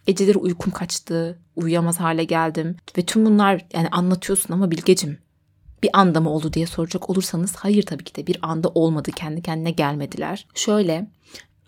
Geceleri 0.09 0.37
uykum 0.37 0.73
kaçtı, 0.73 1.39
uyuyamaz 1.55 1.99
hale 1.99 2.23
geldim 2.23 2.77
ve 2.97 3.05
tüm 3.05 3.25
bunlar 3.25 3.65
yani 3.73 3.87
anlatıyorsun 3.89 4.53
ama 4.53 4.71
Bilgecim 4.71 5.17
bir 5.83 5.89
anda 5.93 6.21
mı 6.21 6.29
oldu 6.29 6.53
diye 6.53 6.67
soracak 6.67 7.09
olursanız 7.09 7.55
hayır 7.55 7.83
tabii 7.83 8.03
ki 8.03 8.15
de 8.15 8.27
bir 8.27 8.37
anda 8.41 8.69
olmadı 8.69 9.11
kendi 9.11 9.41
kendine 9.41 9.71
gelmediler. 9.71 10.47
Şöyle 10.55 11.07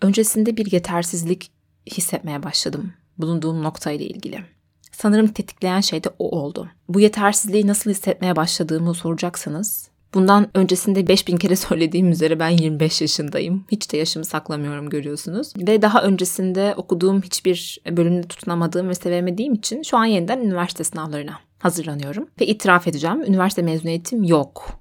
öncesinde 0.00 0.56
bir 0.56 0.72
yetersizlik 0.72 1.50
hissetmeye 1.86 2.42
başladım 2.42 2.92
bulunduğum 3.18 3.62
noktayla 3.62 4.06
ilgili. 4.06 4.44
Sanırım 4.92 5.28
tetikleyen 5.28 5.80
şey 5.80 6.04
de 6.04 6.08
o 6.18 6.38
oldu. 6.38 6.68
Bu 6.88 7.00
yetersizliği 7.00 7.66
nasıl 7.66 7.90
hissetmeye 7.90 8.36
başladığımı 8.36 8.94
soracaksanız 8.94 9.88
Bundan 10.14 10.50
öncesinde 10.54 11.08
5000 11.08 11.36
kere 11.36 11.56
söylediğim 11.56 12.10
üzere 12.10 12.38
ben 12.38 12.48
25 12.48 13.00
yaşındayım. 13.00 13.64
Hiç 13.70 13.92
de 13.92 13.96
yaşımı 13.96 14.24
saklamıyorum 14.24 14.88
görüyorsunuz. 14.90 15.52
Ve 15.56 15.82
daha 15.82 16.02
öncesinde 16.02 16.74
okuduğum 16.76 17.22
hiçbir 17.22 17.78
bölümde 17.90 18.28
tutunamadığım 18.28 18.88
ve 18.88 18.94
sevemediğim 18.94 19.54
için 19.54 19.82
şu 19.82 19.96
an 19.96 20.04
yeniden 20.04 20.40
üniversite 20.40 20.84
sınavlarına 20.84 21.38
hazırlanıyorum. 21.58 22.28
Ve 22.40 22.46
itiraf 22.46 22.88
edeceğim 22.88 23.22
üniversite 23.22 23.62
mezuniyetim 23.62 24.24
yok. 24.24 24.80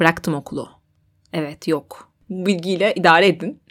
Bıraktım 0.00 0.34
okulu. 0.34 0.68
Evet 1.32 1.68
yok. 1.68 2.08
Bu 2.30 2.46
bilgiyle 2.46 2.94
idare 2.96 3.26
edin. 3.26 3.62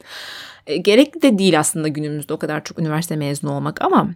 E, 0.67 0.77
gerekli 0.77 1.21
de 1.21 1.37
değil 1.37 1.59
aslında 1.59 1.87
günümüzde 1.87 2.33
o 2.33 2.39
kadar 2.39 2.63
çok 2.63 2.79
üniversite 2.79 3.15
mezunu 3.15 3.51
olmak 3.51 3.81
ama 3.81 4.09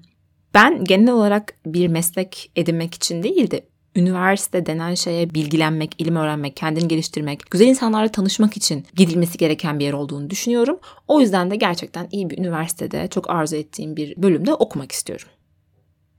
ben 0.53 0.83
genel 0.83 1.13
olarak 1.13 1.53
bir 1.65 1.87
meslek 1.87 2.51
edinmek 2.55 2.93
için 2.93 3.23
değil 3.23 3.51
de 3.51 3.65
üniversite 3.95 4.65
denen 4.65 4.95
şeye 4.95 5.33
bilgilenmek, 5.33 5.95
ilim 5.97 6.15
öğrenmek, 6.15 6.55
kendini 6.55 6.87
geliştirmek, 6.87 7.51
güzel 7.51 7.67
insanlarla 7.67 8.11
tanışmak 8.11 8.57
için 8.57 8.85
gidilmesi 8.95 9.37
gereken 9.37 9.79
bir 9.79 9.85
yer 9.85 9.93
olduğunu 9.93 10.29
düşünüyorum. 10.29 10.79
O 11.07 11.21
yüzden 11.21 11.51
de 11.51 11.55
gerçekten 11.55 12.07
iyi 12.11 12.29
bir 12.29 12.37
üniversitede 12.37 13.07
çok 13.07 13.29
arzu 13.29 13.55
ettiğim 13.55 13.95
bir 13.95 14.13
bölümde 14.17 14.53
okumak 14.53 14.91
istiyorum. 14.91 15.27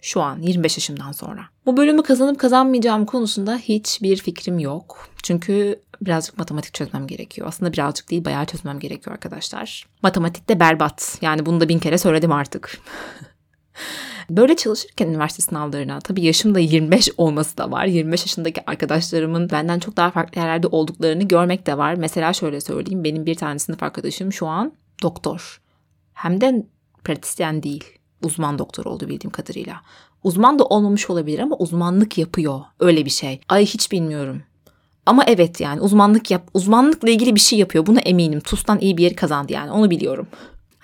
Şu 0.01 0.21
an 0.21 0.43
25 0.43 0.77
yaşımdan 0.77 1.13
sonra. 1.13 1.41
Bu 1.67 1.77
bölümü 1.77 2.03
kazanıp 2.03 2.41
kazanmayacağım 2.41 3.07
konusunda 3.07 3.57
hiçbir 3.57 4.17
fikrim 4.17 4.59
yok. 4.59 5.09
Çünkü 5.23 5.81
birazcık 6.01 6.39
matematik 6.39 6.75
çözmem 6.75 7.07
gerekiyor. 7.07 7.49
Aslında 7.49 7.73
birazcık 7.73 8.11
değil 8.11 8.25
bayağı 8.25 8.47
çözmem 8.47 8.79
gerekiyor 8.79 9.15
arkadaşlar. 9.15 9.87
Matematik 10.03 10.49
de 10.49 10.61
berbat. 10.61 11.19
Yani 11.21 11.47
bunu 11.47 11.61
da 11.61 11.69
bin 11.69 11.79
kere 11.79 11.99
söyledim 11.99 12.33
artık. 12.33 12.79
Böyle 14.31 14.57
çalışırken 14.57 15.09
üniversite 15.09 15.43
sınavlarına 15.43 15.99
tabii 15.99 16.23
yaşım 16.23 16.55
da 16.55 16.59
25 16.59 17.09
olması 17.17 17.59
da 17.59 17.71
var. 17.71 17.87
25 17.87 18.21
yaşındaki 18.21 18.71
arkadaşlarımın 18.71 19.51
benden 19.51 19.79
çok 19.79 19.97
daha 19.97 20.11
farklı 20.11 20.41
yerlerde 20.41 20.67
olduklarını 20.67 21.23
görmek 21.23 21.67
de 21.67 21.79
var. 21.79 21.95
Mesela 21.95 22.33
şöyle 22.33 22.61
söyleyeyim 22.61 23.05
benim 23.05 23.27
bir 23.27 23.35
tane 23.35 23.59
sınıf 23.59 23.83
arkadaşım 23.83 24.33
şu 24.33 24.47
an 24.47 24.73
doktor. 25.03 25.61
Hem 26.13 26.41
de 26.41 26.67
pratisyen 27.05 27.63
değil. 27.63 27.85
Uzman 28.23 28.59
doktor 28.59 28.85
oldu 28.85 29.09
bildiğim 29.09 29.31
kadarıyla. 29.31 29.81
Uzman 30.25 30.59
da 30.59 30.65
olmamış 30.65 31.11
olabilir 31.11 31.39
ama 31.39 31.57
uzmanlık 31.57 32.19
yapıyor. 32.19 32.61
Öyle 32.81 33.05
bir 33.05 33.11
şey. 33.11 33.41
Ay 33.49 33.67
hiç 33.67 33.93
bilmiyorum. 33.93 34.43
Ama 35.07 35.25
evet 35.27 35.61
yani 35.61 35.81
uzmanlık 35.81 36.31
yap 36.31 36.43
uzmanlıkla 36.55 37.11
ilgili 37.11 37.35
bir 37.35 37.41
şey 37.41 37.59
yapıyor. 37.59 37.87
Buna 37.87 38.01
eminim. 38.01 38.41
TUS'tan 38.41 38.79
iyi 38.81 38.97
bir 38.97 39.03
yeri 39.03 39.15
kazandı 39.15 39.53
yani. 39.53 39.71
Onu 39.71 39.91
biliyorum. 39.91 40.27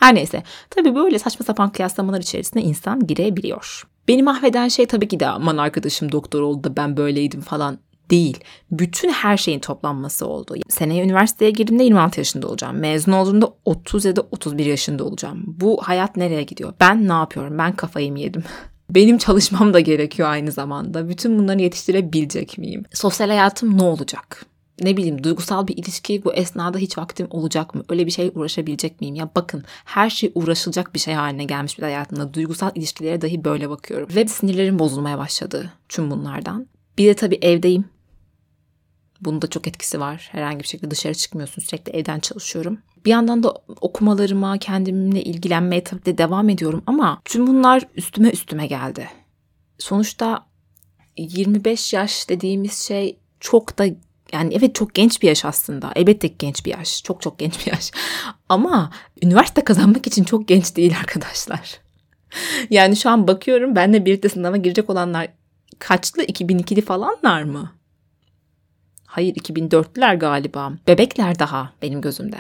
Her 0.00 0.14
neyse. 0.14 0.42
Tabii 0.70 0.94
böyle 0.94 1.18
saçma 1.18 1.44
sapan 1.44 1.72
kıyaslamalar 1.72 2.20
içerisinde 2.20 2.62
insan 2.62 3.06
girebiliyor. 3.06 3.86
Beni 4.08 4.22
mahveden 4.22 4.68
şey 4.68 4.86
tabii 4.86 5.08
ki 5.08 5.20
de 5.20 5.26
aman 5.26 5.56
arkadaşım 5.56 6.12
doktor 6.12 6.40
oldu 6.40 6.64
da 6.64 6.76
ben 6.76 6.96
böyleydim 6.96 7.40
falan 7.40 7.78
değil. 8.10 8.38
Bütün 8.70 9.08
her 9.08 9.36
şeyin 9.36 9.60
toplanması 9.60 10.26
oldu. 10.26 10.54
Seneye 10.68 11.04
üniversiteye 11.04 11.50
girdiğimde 11.50 11.84
26 11.84 12.20
yaşında 12.20 12.48
olacağım. 12.48 12.76
Mezun 12.76 13.12
olduğumda 13.12 13.52
30 13.64 14.04
ya 14.04 14.16
da 14.16 14.22
31 14.30 14.66
yaşında 14.66 15.04
olacağım. 15.04 15.42
Bu 15.46 15.80
hayat 15.82 16.16
nereye 16.16 16.42
gidiyor? 16.42 16.72
Ben 16.80 17.08
ne 17.08 17.12
yapıyorum? 17.12 17.58
Ben 17.58 17.72
kafayı 17.72 18.12
mı 18.12 18.18
yedim? 18.18 18.44
Benim 18.90 19.18
çalışmam 19.18 19.74
da 19.74 19.80
gerekiyor 19.80 20.28
aynı 20.28 20.52
zamanda. 20.52 21.08
Bütün 21.08 21.38
bunları 21.38 21.60
yetiştirebilecek 21.60 22.58
miyim? 22.58 22.84
Sosyal 22.92 23.28
hayatım 23.28 23.78
ne 23.78 23.82
olacak? 23.82 24.46
Ne 24.80 24.96
bileyim 24.96 25.24
duygusal 25.24 25.66
bir 25.66 25.76
ilişki 25.76 26.24
bu 26.24 26.34
esnada 26.34 26.78
hiç 26.78 26.98
vaktim 26.98 27.26
olacak 27.30 27.74
mı? 27.74 27.82
Öyle 27.88 28.06
bir 28.06 28.10
şey 28.10 28.32
uğraşabilecek 28.34 29.00
miyim? 29.00 29.14
Ya 29.14 29.30
bakın 29.34 29.64
her 29.84 30.10
şey 30.10 30.32
uğraşılacak 30.34 30.94
bir 30.94 30.98
şey 30.98 31.14
haline 31.14 31.44
gelmiş 31.44 31.78
bir 31.78 31.82
hayatımda. 31.82 32.34
Duygusal 32.34 32.70
ilişkilere 32.74 33.20
dahi 33.20 33.44
böyle 33.44 33.70
bakıyorum. 33.70 34.08
Ve 34.14 34.28
sinirlerim 34.28 34.78
bozulmaya 34.78 35.18
başladı 35.18 35.72
tüm 35.88 36.10
bunlardan. 36.10 36.66
Bir 36.98 37.06
de 37.06 37.14
tabii 37.14 37.38
evdeyim. 37.42 37.84
Bunun 39.20 39.42
da 39.42 39.46
çok 39.46 39.66
etkisi 39.68 40.00
var. 40.00 40.28
Herhangi 40.32 40.60
bir 40.60 40.68
şekilde 40.68 40.90
dışarı 40.90 41.14
çıkmıyorsun. 41.14 41.62
Sürekli 41.62 41.92
evden 41.92 42.20
çalışıyorum. 42.20 42.78
Bir 43.04 43.10
yandan 43.10 43.42
da 43.42 43.54
okumalarıma, 43.80 44.58
kendimle 44.58 45.22
ilgilenmeye 45.22 45.84
tabii 45.84 46.04
de 46.04 46.18
devam 46.18 46.48
ediyorum 46.48 46.82
ama 46.86 47.22
tüm 47.24 47.46
bunlar 47.46 47.88
üstüme 47.96 48.30
üstüme 48.30 48.66
geldi. 48.66 49.08
Sonuçta 49.78 50.46
25 51.16 51.92
yaş 51.92 52.28
dediğimiz 52.28 52.78
şey 52.78 53.18
çok 53.40 53.78
da 53.78 53.84
yani 54.32 54.54
evet 54.54 54.74
çok 54.74 54.94
genç 54.94 55.22
bir 55.22 55.28
yaş 55.28 55.44
aslında. 55.44 55.92
Elbette 55.96 56.28
genç 56.28 56.66
bir 56.66 56.70
yaş. 56.70 57.02
Çok 57.02 57.22
çok 57.22 57.38
genç 57.38 57.66
bir 57.66 57.72
yaş. 57.72 57.90
Ama 58.48 58.90
üniversite 59.22 59.64
kazanmak 59.64 60.06
için 60.06 60.24
çok 60.24 60.48
genç 60.48 60.76
değil 60.76 60.94
arkadaşlar. 61.00 61.80
yani 62.70 62.96
şu 62.96 63.10
an 63.10 63.28
bakıyorum 63.28 63.76
ben 63.76 63.92
de 63.92 64.04
birlikte 64.04 64.28
sınava 64.28 64.56
girecek 64.56 64.90
olanlar 64.90 65.28
kaçlı? 65.78 66.22
2002'li 66.22 66.80
falanlar 66.80 67.42
mı? 67.42 67.72
Hayır 69.06 69.34
2004'lüler 69.34 70.18
galiba. 70.18 70.72
Bebekler 70.86 71.38
daha 71.38 71.72
benim 71.82 72.00
gözümde. 72.00 72.38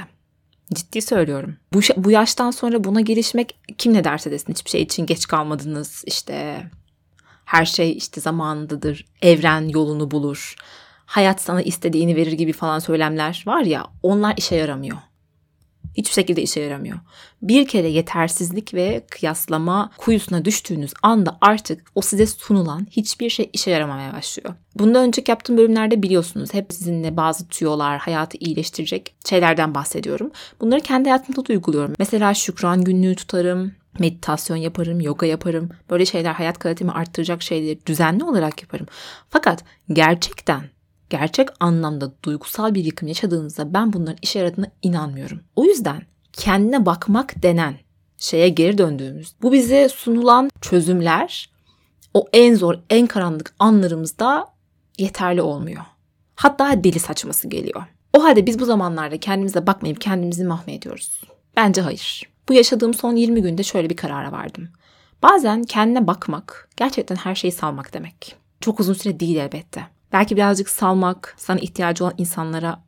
Ciddi 0.74 1.02
söylüyorum. 1.02 1.56
Bu, 1.72 1.80
bu 1.96 2.10
yaştan 2.10 2.50
sonra 2.50 2.84
buna 2.84 3.00
gelişmek 3.00 3.58
kim 3.78 3.94
ne 3.94 4.04
derse 4.04 4.30
desin 4.30 4.52
hiçbir 4.52 4.70
şey 4.70 4.82
için 4.82 5.06
geç 5.06 5.26
kalmadınız 5.26 6.04
işte 6.06 6.66
her 7.44 7.64
şey 7.64 7.92
işte 7.96 8.20
zamanındadır 8.20 9.06
evren 9.22 9.68
yolunu 9.68 10.10
bulur 10.10 10.56
hayat 11.10 11.40
sana 11.40 11.62
istediğini 11.62 12.16
verir 12.16 12.32
gibi 12.32 12.52
falan 12.52 12.78
söylemler 12.78 13.42
var 13.46 13.62
ya 13.62 13.86
onlar 14.02 14.34
işe 14.36 14.56
yaramıyor. 14.56 14.96
Hiçbir 15.96 16.12
şekilde 16.12 16.42
işe 16.42 16.60
yaramıyor. 16.60 16.98
Bir 17.42 17.68
kere 17.68 17.88
yetersizlik 17.88 18.74
ve 18.74 19.06
kıyaslama 19.10 19.90
kuyusuna 19.98 20.44
düştüğünüz 20.44 20.92
anda 21.02 21.38
artık 21.40 21.90
o 21.94 22.02
size 22.02 22.26
sunulan 22.26 22.86
hiçbir 22.90 23.30
şey 23.30 23.50
işe 23.52 23.70
yaramamaya 23.70 24.12
başlıyor. 24.12 24.54
Bundan 24.74 25.06
önceki 25.06 25.30
yaptığım 25.30 25.56
bölümlerde 25.56 26.02
biliyorsunuz 26.02 26.54
hep 26.54 26.72
sizinle 26.72 27.16
bazı 27.16 27.48
tüyolar, 27.48 27.98
hayatı 27.98 28.38
iyileştirecek 28.38 29.14
şeylerden 29.28 29.74
bahsediyorum. 29.74 30.30
Bunları 30.60 30.80
kendi 30.80 31.08
hayatımda 31.08 31.48
da 31.48 31.52
uyguluyorum. 31.52 31.94
Mesela 31.98 32.34
şükran 32.34 32.84
günlüğü 32.84 33.14
tutarım, 33.14 33.72
meditasyon 33.98 34.56
yaparım, 34.56 35.00
yoga 35.00 35.26
yaparım. 35.26 35.68
Böyle 35.90 36.06
şeyler 36.06 36.32
hayat 36.32 36.58
kalitemi 36.58 36.90
arttıracak 36.92 37.42
şeyleri 37.42 37.86
düzenli 37.86 38.24
olarak 38.24 38.62
yaparım. 38.62 38.86
Fakat 39.30 39.64
gerçekten 39.92 40.60
gerçek 41.10 41.48
anlamda 41.60 42.12
duygusal 42.22 42.74
bir 42.74 42.84
yıkım 42.84 43.08
yaşadığınızda 43.08 43.74
ben 43.74 43.92
bunların 43.92 44.18
işe 44.22 44.38
yaradığına 44.38 44.66
inanmıyorum. 44.82 45.40
O 45.56 45.64
yüzden 45.64 46.02
kendine 46.32 46.86
bakmak 46.86 47.42
denen 47.42 47.74
şeye 48.16 48.48
geri 48.48 48.78
döndüğümüz, 48.78 49.34
bu 49.42 49.52
bize 49.52 49.88
sunulan 49.88 50.50
çözümler 50.60 51.50
o 52.14 52.26
en 52.32 52.54
zor, 52.54 52.74
en 52.90 53.06
karanlık 53.06 53.54
anlarımızda 53.58 54.46
yeterli 54.98 55.42
olmuyor. 55.42 55.82
Hatta 56.34 56.84
deli 56.84 56.98
saçması 56.98 57.48
geliyor. 57.48 57.82
O 58.12 58.24
halde 58.24 58.46
biz 58.46 58.58
bu 58.58 58.64
zamanlarda 58.64 59.20
kendimize 59.20 59.66
bakmayıp 59.66 60.00
kendimizi 60.00 60.44
mahvediyoruz. 60.44 61.20
Bence 61.56 61.80
hayır. 61.80 62.30
Bu 62.48 62.54
yaşadığım 62.54 62.94
son 62.94 63.16
20 63.16 63.42
günde 63.42 63.62
şöyle 63.62 63.90
bir 63.90 63.96
karara 63.96 64.32
vardım. 64.32 64.68
Bazen 65.22 65.64
kendine 65.64 66.06
bakmak 66.06 66.68
gerçekten 66.76 67.16
her 67.16 67.34
şeyi 67.34 67.52
salmak 67.52 67.94
demek. 67.94 68.36
Çok 68.60 68.80
uzun 68.80 68.94
süre 68.94 69.20
değil 69.20 69.36
elbette. 69.36 69.86
Belki 70.12 70.36
birazcık 70.36 70.68
salmak, 70.68 71.34
sana 71.38 71.58
ihtiyacı 71.58 72.04
olan 72.04 72.14
insanlara 72.18 72.84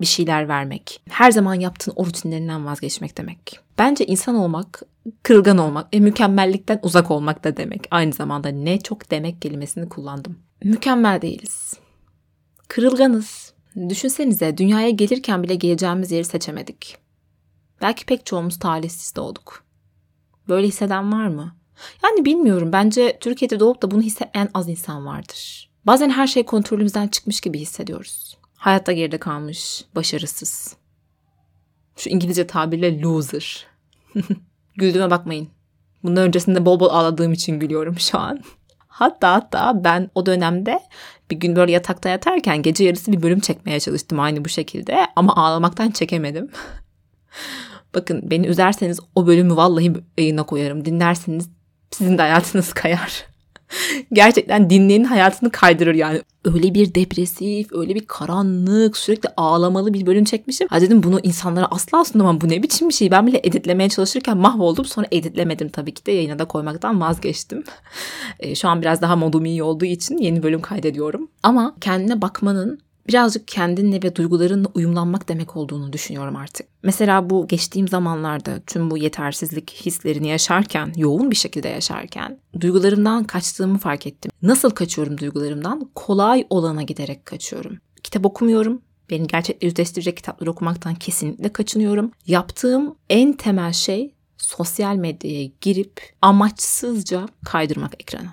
bir 0.00 0.06
şeyler 0.06 0.48
vermek. 0.48 1.02
Her 1.08 1.30
zaman 1.30 1.54
yaptığın 1.54 1.92
o 1.96 2.06
rutinlerinden 2.06 2.66
vazgeçmek 2.66 3.18
demek. 3.18 3.60
Bence 3.78 4.06
insan 4.06 4.34
olmak, 4.34 4.82
kırılgan 5.22 5.58
olmak 5.58 5.94
ve 5.94 6.00
mükemmellikten 6.00 6.80
uzak 6.82 7.10
olmak 7.10 7.44
da 7.44 7.56
demek. 7.56 7.88
Aynı 7.90 8.12
zamanda 8.12 8.48
ne 8.48 8.80
çok 8.80 9.10
demek 9.10 9.42
kelimesini 9.42 9.88
kullandım. 9.88 10.38
Mükemmel 10.64 11.22
değiliz. 11.22 11.74
Kırılganız. 12.68 13.52
Düşünsenize 13.88 14.58
dünyaya 14.58 14.90
gelirken 14.90 15.42
bile 15.42 15.54
geleceğimiz 15.54 16.12
yeri 16.12 16.24
seçemedik. 16.24 16.98
Belki 17.82 18.06
pek 18.06 18.26
çoğumuz 18.26 18.58
talihsiz 18.58 19.16
doğduk. 19.16 19.64
Böyle 20.48 20.66
hisseden 20.66 21.12
var 21.12 21.26
mı? 21.26 21.56
Yani 22.04 22.24
bilmiyorum. 22.24 22.72
Bence 22.72 23.18
Türkiye'de 23.20 23.60
doğup 23.60 23.82
da 23.82 23.90
bunu 23.90 24.02
hisseden 24.02 24.48
az 24.54 24.68
insan 24.68 25.06
vardır. 25.06 25.65
Bazen 25.86 26.10
her 26.10 26.26
şey 26.26 26.44
kontrolümüzden 26.44 27.08
çıkmış 27.08 27.40
gibi 27.40 27.58
hissediyoruz. 27.58 28.36
Hayatta 28.56 28.92
geride 28.92 29.18
kalmış, 29.18 29.84
başarısız. 29.94 30.76
Şu 31.96 32.10
İngilizce 32.10 32.46
tabirle 32.46 33.00
loser. 33.00 33.66
Güldüğüme 34.76 35.10
bakmayın. 35.10 35.48
Bunun 36.02 36.16
öncesinde 36.16 36.66
bol 36.66 36.80
bol 36.80 36.90
ağladığım 36.90 37.32
için 37.32 37.60
gülüyorum 37.60 37.98
şu 37.98 38.18
an. 38.18 38.40
Hatta 38.88 39.32
hatta 39.32 39.84
ben 39.84 40.10
o 40.14 40.26
dönemde 40.26 40.80
bir 41.30 41.36
gün 41.36 41.56
böyle 41.56 41.72
yatakta 41.72 42.08
yatarken 42.08 42.62
gece 42.62 42.84
yarısı 42.84 43.12
bir 43.12 43.22
bölüm 43.22 43.40
çekmeye 43.40 43.80
çalıştım 43.80 44.20
aynı 44.20 44.44
bu 44.44 44.48
şekilde 44.48 45.06
ama 45.16 45.36
ağlamaktan 45.36 45.90
çekemedim. 45.90 46.50
Bakın 47.94 48.30
beni 48.30 48.46
üzerseniz 48.46 49.00
o 49.14 49.26
bölümü 49.26 49.56
vallahi 49.56 49.92
yayına 50.18 50.42
koyarım. 50.42 50.84
Dinlerseniz 50.84 51.48
sizin 51.90 52.18
de 52.18 52.22
hayatınız 52.22 52.72
kayar. 52.72 53.35
Gerçekten 54.12 54.70
dinleyenin 54.70 55.04
hayatını 55.04 55.50
kaydırır 55.50 55.94
yani. 55.94 56.22
Öyle 56.44 56.74
bir 56.74 56.94
depresif, 56.94 57.72
öyle 57.72 57.94
bir 57.94 58.06
karanlık, 58.06 58.96
sürekli 58.96 59.28
ağlamalı 59.36 59.94
bir 59.94 60.06
bölüm 60.06 60.24
çekmişim. 60.24 60.68
Ha 60.68 60.80
dedim 60.80 61.02
bunu 61.02 61.20
insanlara 61.22 61.66
asla 61.70 62.04
sunamam. 62.04 62.40
Bu 62.40 62.48
ne 62.48 62.62
biçim 62.62 62.88
bir 62.88 62.94
şey? 62.94 63.10
Ben 63.10 63.26
bile 63.26 63.40
editlemeye 63.44 63.88
çalışırken 63.88 64.36
mahvoldum. 64.36 64.84
Sonra 64.84 65.06
editlemedim 65.12 65.68
tabii 65.68 65.94
ki 65.94 66.06
de 66.06 66.12
yayına 66.12 66.38
da 66.38 66.44
koymaktan 66.44 67.00
vazgeçtim. 67.00 67.64
E, 68.40 68.54
şu 68.54 68.68
an 68.68 68.82
biraz 68.82 69.02
daha 69.02 69.16
modum 69.16 69.44
iyi 69.44 69.62
olduğu 69.62 69.84
için 69.84 70.18
yeni 70.18 70.42
bölüm 70.42 70.60
kaydediyorum. 70.60 71.28
Ama 71.42 71.74
kendine 71.80 72.22
bakmanın 72.22 72.80
birazcık 73.08 73.48
kendinle 73.48 74.02
ve 74.02 74.16
duygularınla 74.16 74.68
uyumlanmak 74.74 75.28
demek 75.28 75.56
olduğunu 75.56 75.92
düşünüyorum 75.92 76.36
artık. 76.36 76.66
Mesela 76.82 77.30
bu 77.30 77.48
geçtiğim 77.48 77.88
zamanlarda 77.88 78.60
tüm 78.66 78.90
bu 78.90 78.98
yetersizlik 78.98 79.70
hislerini 79.70 80.28
yaşarken, 80.28 80.92
yoğun 80.96 81.30
bir 81.30 81.36
şekilde 81.36 81.68
yaşarken 81.68 82.38
duygularımdan 82.60 83.24
kaçtığımı 83.24 83.78
fark 83.78 84.06
ettim. 84.06 84.30
Nasıl 84.42 84.70
kaçıyorum 84.70 85.18
duygularımdan? 85.18 85.90
Kolay 85.94 86.46
olana 86.50 86.82
giderek 86.82 87.26
kaçıyorum. 87.26 87.78
Kitap 88.02 88.26
okumuyorum. 88.26 88.82
Beni 89.10 89.26
gerçekle 89.26 89.66
yüzleştirecek 89.66 90.16
kitapları 90.16 90.50
okumaktan 90.50 90.94
kesinlikle 90.94 91.52
kaçınıyorum. 91.52 92.10
Yaptığım 92.26 92.94
en 93.10 93.32
temel 93.32 93.72
şey 93.72 94.14
sosyal 94.36 94.96
medyaya 94.96 95.50
girip 95.60 96.00
amaçsızca 96.22 97.28
kaydırmak 97.44 97.94
ekranı. 98.00 98.28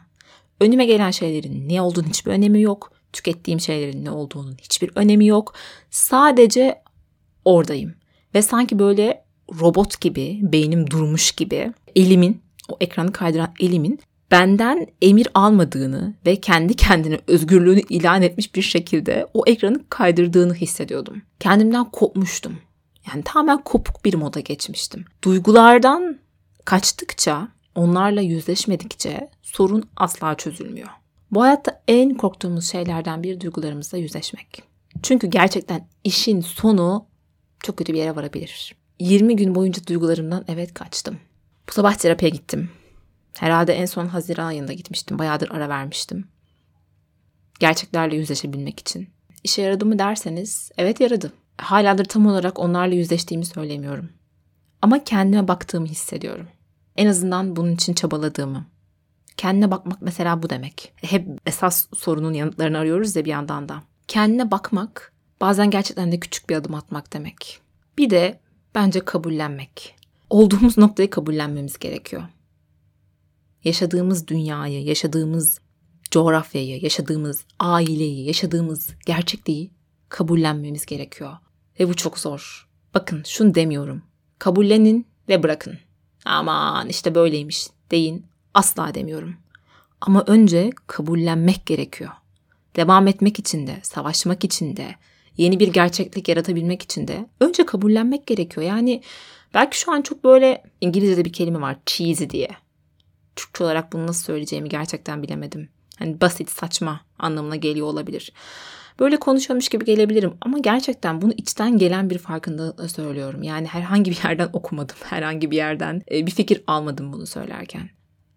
Önüme 0.60 0.86
gelen 0.86 1.12
şeylerin 1.12 1.70
ne 1.70 1.82
olduğunu 1.82 2.08
hiçbir 2.08 2.32
önemi 2.32 2.62
yok 2.62 2.93
tükettiğim 3.14 3.60
şeylerin 3.60 4.06
ne 4.06 4.12
olduğunun 4.12 4.58
hiçbir 4.62 4.92
önemi 4.96 5.28
yok. 5.28 5.54
Sadece 5.92 6.82
oradayım. 7.46 7.96
Ve 8.36 8.42
sanki 8.42 8.80
böyle 8.80 9.26
robot 9.60 10.02
gibi, 10.02 10.40
beynim 10.42 10.90
durmuş 10.90 11.32
gibi 11.32 11.74
elimin, 11.96 12.42
o 12.70 12.78
ekranı 12.82 13.12
kaydıran 13.12 13.54
elimin 13.60 14.00
benden 14.32 14.88
emir 15.02 15.28
almadığını 15.34 16.14
ve 16.26 16.36
kendi 16.36 16.74
kendine 16.74 17.20
özgürlüğünü 17.28 17.82
ilan 17.90 18.22
etmiş 18.22 18.56
bir 18.56 18.62
şekilde 18.62 19.28
o 19.34 19.44
ekranı 19.48 19.80
kaydırdığını 19.90 20.54
hissediyordum. 20.54 21.22
Kendimden 21.40 21.92
kopmuştum. 21.92 22.58
Yani 23.08 23.24
tamamen 23.24 23.64
kopuk 23.64 24.06
bir 24.06 24.14
moda 24.14 24.40
geçmiştim. 24.40 25.06
Duygulardan 25.24 26.20
kaçtıkça, 26.66 27.48
onlarla 27.76 28.22
yüzleşmedikçe 28.22 29.30
sorun 29.42 29.84
asla 29.98 30.36
çözülmüyor. 30.36 30.90
Bu 31.34 31.42
hayatta 31.42 31.82
en 31.88 32.18
korktuğumuz 32.18 32.72
şeylerden 32.72 33.24
bir 33.24 33.40
duygularımızla 33.40 33.98
yüzleşmek. 33.98 34.64
Çünkü 35.04 35.28
gerçekten 35.28 35.88
işin 36.04 36.42
sonu 36.42 37.06
çok 37.60 37.78
kötü 37.78 37.94
bir 37.94 37.98
yere 37.98 38.16
varabilir. 38.16 38.76
20 39.00 39.36
gün 39.36 39.56
boyunca 39.56 39.88
duygularımdan 39.88 40.46
evet 40.48 40.74
kaçtım. 40.74 41.20
Bu 41.70 41.74
sabah 41.74 41.96
terapiye 41.96 42.30
gittim. 42.30 42.70
Herhalde 43.38 43.74
en 43.74 43.86
son 43.86 44.08
Haziran 44.08 44.46
ayında 44.46 44.74
gitmiştim. 44.74 45.20
Bayağıdır 45.20 45.52
ara 45.52 45.70
vermiştim. 45.70 46.28
Gerçeklerle 47.60 48.16
yüzleşebilmek 48.16 48.80
için. 48.80 49.10
İşe 49.44 49.62
yaradı 49.62 49.86
mı 49.86 50.00
derseniz 50.00 50.72
evet 50.78 51.00
yaradı. 51.00 51.34
Haladır 51.58 52.06
tam 52.06 52.28
olarak 52.28 52.60
onlarla 52.60 52.96
yüzleştiğimi 52.96 53.46
söylemiyorum. 53.46 54.10
Ama 54.82 55.04
kendime 55.04 55.48
baktığımı 55.48 55.88
hissediyorum. 55.88 56.48
En 56.96 57.08
azından 57.08 57.56
bunun 57.56 57.72
için 57.72 57.94
çabaladığımı. 57.94 58.73
Kendine 59.38 59.72
bakmak 59.72 60.02
mesela 60.02 60.44
bu 60.44 60.50
demek. 60.50 60.94
Hep 60.96 61.28
esas 61.46 61.88
sorunun 61.96 62.34
yanıtlarını 62.34 62.78
arıyoruz 62.78 63.16
ya 63.16 63.26
bir 63.26 63.30
yandan 63.30 63.70
da. 63.70 63.84
Kendine 64.08 64.52
bakmak 64.52 65.14
bazen 65.42 65.70
gerçekten 65.70 66.12
de 66.12 66.20
küçük 66.20 66.50
bir 66.50 66.56
adım 66.56 66.76
atmak 66.76 67.14
demek. 67.14 67.60
Bir 67.98 68.10
de 68.10 68.40
bence 68.76 69.00
kabullenmek. 69.00 69.96
Olduğumuz 70.30 70.78
noktayı 70.78 71.10
kabullenmemiz 71.10 71.80
gerekiyor. 71.80 72.24
Yaşadığımız 73.64 74.28
dünyayı, 74.28 74.84
yaşadığımız 74.84 75.60
coğrafyayı, 76.12 76.84
yaşadığımız 76.84 77.46
aileyi, 77.60 78.26
yaşadığımız 78.26 78.90
gerçekliği 79.06 79.72
kabullenmemiz 80.10 80.86
gerekiyor. 80.86 81.38
Ve 81.80 81.90
bu 81.90 81.94
çok 81.94 82.20
zor. 82.20 82.70
Bakın 82.94 83.24
şunu 83.26 83.56
demiyorum. 83.56 84.04
Kabullenin 84.40 85.08
ve 85.30 85.44
bırakın. 85.44 85.78
Aman 86.26 86.90
işte 86.90 87.16
böyleymiş 87.16 87.68
deyin 87.92 88.26
asla 88.54 88.96
demiyorum. 88.96 89.36
Ama 90.02 90.24
önce 90.28 90.70
kabullenmek 90.88 91.66
gerekiyor. 91.66 92.12
Devam 92.76 93.08
etmek 93.08 93.40
için 93.40 93.68
de, 93.68 93.80
savaşmak 93.84 94.44
için 94.44 94.78
de, 94.78 94.96
yeni 95.38 95.60
bir 95.60 95.68
gerçeklik 95.68 96.30
yaratabilmek 96.30 96.82
için 96.82 97.08
de 97.08 97.26
önce 97.40 97.66
kabullenmek 97.66 98.28
gerekiyor. 98.28 98.68
Yani 98.68 99.02
belki 99.54 99.80
şu 99.80 99.92
an 99.92 100.02
çok 100.02 100.24
böyle 100.24 100.64
İngilizce'de 100.82 101.26
bir 101.26 101.34
kelime 101.34 101.62
var 101.62 101.78
cheesy 101.86 102.26
diye. 102.30 102.50
Türkçe 103.36 103.64
olarak 103.64 103.94
bunu 103.94 104.08
nasıl 104.08 104.24
söyleyeceğimi 104.24 104.70
gerçekten 104.70 105.24
bilemedim. 105.24 105.70
Hani 106.00 106.22
basit, 106.22 106.50
saçma 106.50 107.02
anlamına 107.20 107.56
geliyor 107.56 107.88
olabilir. 107.88 108.34
Böyle 109.00 109.18
konuşuyormuş 109.18 109.70
gibi 109.70 109.86
gelebilirim 109.86 110.34
ama 110.42 110.60
gerçekten 110.60 111.22
bunu 111.22 111.34
içten 111.38 111.78
gelen 111.78 112.10
bir 112.10 112.18
farkındalıkla 112.18 112.90
söylüyorum. 112.90 113.44
Yani 113.44 113.68
herhangi 113.68 114.12
bir 114.12 114.24
yerden 114.24 114.50
okumadım, 114.54 114.96
herhangi 115.04 115.52
bir 115.52 115.56
yerden 115.56 116.02
e, 116.12 116.26
bir 116.26 116.32
fikir 116.32 116.64
almadım 116.68 117.14
bunu 117.14 117.28
söylerken. 117.28 117.90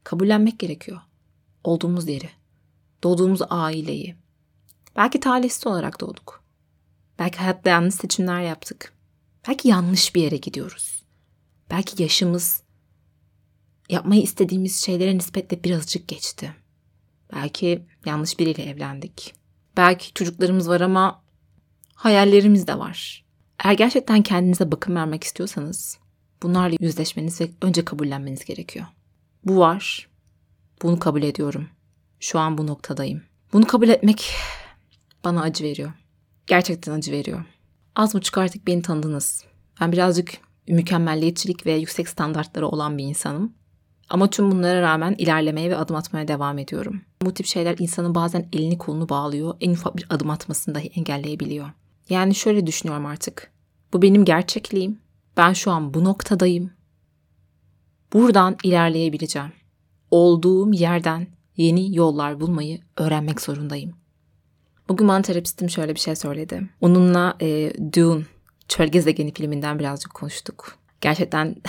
Kabullenmek 0.06 0.58
gerekiyor. 0.58 1.00
Olduğumuz 1.64 2.08
yeri, 2.08 2.30
doğduğumuz 3.02 3.40
aileyi. 3.50 4.16
Belki 4.96 5.20
talihsiz 5.20 5.66
olarak 5.66 6.00
doğduk. 6.00 6.44
Belki 7.18 7.38
hayatta 7.38 7.70
yanlış 7.70 7.94
seçimler 7.94 8.42
yaptık. 8.42 8.92
Belki 9.48 9.68
yanlış 9.68 10.14
bir 10.14 10.22
yere 10.22 10.36
gidiyoruz. 10.36 11.04
Belki 11.70 12.02
yaşımız 12.02 12.62
yapmayı 13.88 14.22
istediğimiz 14.22 14.80
şeylere 14.84 15.16
nispetle 15.16 15.64
birazcık 15.64 16.08
geçti. 16.08 16.54
Belki 17.32 17.86
yanlış 18.04 18.38
biriyle 18.38 18.62
evlendik. 18.62 19.34
Belki 19.76 20.14
çocuklarımız 20.14 20.68
var 20.68 20.80
ama 20.80 21.22
hayallerimiz 21.94 22.66
de 22.66 22.78
var. 22.78 23.24
Eğer 23.64 23.72
gerçekten 23.72 24.22
kendinize 24.22 24.72
bakım 24.72 24.96
vermek 24.96 25.24
istiyorsanız 25.24 25.98
bunlarla 26.42 26.76
yüzleşmeniz 26.80 27.40
ve 27.40 27.50
önce 27.62 27.84
kabullenmeniz 27.84 28.44
gerekiyor. 28.44 28.86
Bu 29.46 29.58
var. 29.58 30.08
Bunu 30.82 30.98
kabul 30.98 31.22
ediyorum. 31.22 31.68
Şu 32.20 32.38
an 32.38 32.58
bu 32.58 32.66
noktadayım. 32.66 33.22
Bunu 33.52 33.66
kabul 33.66 33.88
etmek 33.88 34.34
bana 35.24 35.42
acı 35.42 35.64
veriyor. 35.64 35.92
Gerçekten 36.46 36.92
acı 36.92 37.12
veriyor. 37.12 37.44
Az 37.94 38.14
buçuk 38.14 38.38
artık 38.38 38.66
beni 38.66 38.82
tanıdınız. 38.82 39.44
Ben 39.80 39.92
birazcık 39.92 40.32
mükemmelliyetçilik 40.68 41.66
ve 41.66 41.72
yüksek 41.72 42.08
standartları 42.08 42.68
olan 42.68 42.98
bir 42.98 43.04
insanım. 43.04 43.52
Ama 44.08 44.30
tüm 44.30 44.50
bunlara 44.50 44.82
rağmen 44.82 45.14
ilerlemeye 45.18 45.70
ve 45.70 45.76
adım 45.76 45.96
atmaya 45.96 46.28
devam 46.28 46.58
ediyorum. 46.58 47.02
Bu 47.22 47.34
tip 47.34 47.46
şeyler 47.46 47.76
insanın 47.78 48.14
bazen 48.14 48.48
elini 48.52 48.78
kolunu 48.78 49.08
bağlıyor, 49.08 49.54
en 49.60 49.70
ufak 49.70 49.96
bir 49.96 50.06
adım 50.10 50.30
atmasını 50.30 50.74
dahi 50.74 50.86
engelleyebiliyor. 50.86 51.66
Yani 52.08 52.34
şöyle 52.34 52.66
düşünüyorum 52.66 53.06
artık. 53.06 53.50
Bu 53.92 54.02
benim 54.02 54.24
gerçekliğim. 54.24 54.98
Ben 55.36 55.52
şu 55.52 55.70
an 55.70 55.94
bu 55.94 56.04
noktadayım. 56.04 56.70
Buradan 58.12 58.56
ilerleyebileceğim. 58.62 59.52
Olduğum 60.10 60.72
yerden 60.72 61.26
yeni 61.56 61.96
yollar 61.96 62.40
bulmayı 62.40 62.80
öğrenmek 62.96 63.40
zorundayım. 63.40 63.92
Bugün 64.88 65.08
bana 65.08 65.22
terapistim 65.22 65.70
şöyle 65.70 65.94
bir 65.94 66.00
şey 66.00 66.16
söyledi. 66.16 66.62
Onunla 66.80 67.36
e, 67.40 67.72
Dune, 67.92 68.24
Çöl 68.68 68.86
Gezegeni 68.86 69.34
filminden 69.34 69.78
birazcık 69.78 70.14
konuştuk. 70.14 70.78
Gerçekten 71.00 71.56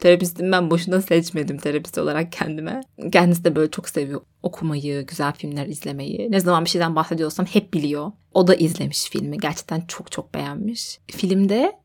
Terapistim 0.00 0.52
ben 0.52 0.70
boşuna 0.70 1.00
seçmedim 1.02 1.58
terapist 1.58 1.98
olarak 1.98 2.32
kendime. 2.32 2.80
Kendisi 3.12 3.44
de 3.44 3.56
böyle 3.56 3.70
çok 3.70 3.88
seviyor 3.88 4.20
okumayı, 4.42 5.06
güzel 5.06 5.32
filmler 5.32 5.66
izlemeyi. 5.66 6.30
Ne 6.30 6.40
zaman 6.40 6.64
bir 6.64 6.70
şeyden 6.70 6.96
bahsediyorsam 6.96 7.46
hep 7.46 7.74
biliyor. 7.74 8.12
O 8.34 8.46
da 8.46 8.54
izlemiş 8.54 9.04
filmi. 9.04 9.38
Gerçekten 9.38 9.80
çok 9.80 10.12
çok 10.12 10.34
beğenmiş. 10.34 11.00
Filmde 11.06 11.79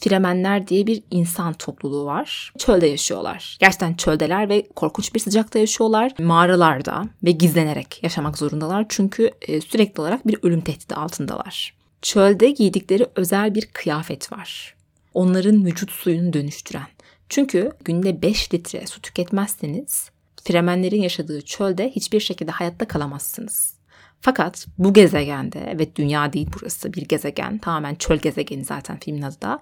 Fremenler 0.00 0.66
diye 0.66 0.86
bir 0.86 1.02
insan 1.10 1.52
topluluğu 1.52 2.04
var. 2.04 2.52
Çölde 2.58 2.86
yaşıyorlar. 2.86 3.56
Gerçekten 3.60 3.94
çöldeler 3.94 4.48
ve 4.48 4.68
korkunç 4.76 5.14
bir 5.14 5.20
sıcakta 5.20 5.58
yaşıyorlar. 5.58 6.12
Mağaralarda 6.18 7.04
ve 7.24 7.30
gizlenerek 7.30 8.02
yaşamak 8.02 8.38
zorundalar. 8.38 8.86
Çünkü 8.88 9.30
e, 9.42 9.60
sürekli 9.60 10.00
olarak 10.00 10.26
bir 10.26 10.38
ölüm 10.42 10.60
tehdidi 10.60 10.94
altındalar. 10.94 11.74
Çölde 12.02 12.50
giydikleri 12.50 13.06
özel 13.16 13.54
bir 13.54 13.66
kıyafet 13.66 14.32
var. 14.32 14.74
Onların 15.14 15.64
vücut 15.64 15.90
suyunu 15.90 16.32
dönüştüren. 16.32 16.86
Çünkü 17.28 17.72
günde 17.84 18.22
5 18.22 18.54
litre 18.54 18.86
su 18.86 19.00
tüketmezseniz 19.00 20.10
Fremenlerin 20.44 21.02
yaşadığı 21.02 21.42
çölde 21.42 21.90
hiçbir 21.90 22.20
şekilde 22.20 22.50
hayatta 22.50 22.88
kalamazsınız. 22.88 23.74
Fakat 24.20 24.66
bu 24.78 24.92
gezegende, 24.92 25.66
evet 25.70 25.96
dünya 25.96 26.32
değil 26.32 26.48
burası 26.60 26.92
bir 26.92 27.02
gezegen, 27.02 27.58
tamamen 27.58 27.94
çöl 27.94 28.16
gezegeni 28.16 28.64
zaten 28.64 28.98
filmin 28.98 29.22
adı 29.22 29.40
da. 29.42 29.60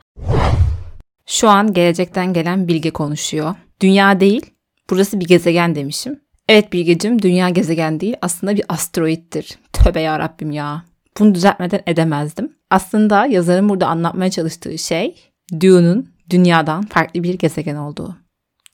Şu 1.26 1.48
an 1.48 1.72
gelecekten 1.72 2.32
gelen 2.32 2.68
Bilge 2.68 2.90
konuşuyor. 2.90 3.54
Dünya 3.80 4.20
değil, 4.20 4.46
burası 4.90 5.20
bir 5.20 5.26
gezegen 5.26 5.74
demişim. 5.74 6.20
Evet 6.48 6.72
Bilgecim, 6.72 7.22
dünya 7.22 7.48
gezegen 7.48 8.00
değil, 8.00 8.16
aslında 8.22 8.56
bir 8.56 8.64
asteroittir. 8.68 9.58
Tövbe 9.72 10.00
ya 10.00 10.18
Rabbim 10.18 10.50
ya. 10.50 10.84
Bunu 11.18 11.34
düzeltmeden 11.34 11.80
edemezdim. 11.86 12.52
Aslında 12.70 13.26
yazarın 13.26 13.68
burada 13.68 13.86
anlatmaya 13.86 14.30
çalıştığı 14.30 14.78
şey, 14.78 15.14
Dune'un 15.60 16.12
dünyadan 16.30 16.82
farklı 16.82 17.22
bir 17.22 17.34
gezegen 17.34 17.76
olduğu. 17.76 18.16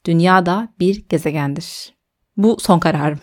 Dünya 0.06 0.46
da 0.46 0.68
bir 0.80 1.08
gezegendir. 1.08 1.94
Bu 2.36 2.56
son 2.60 2.78
kararım. 2.78 3.18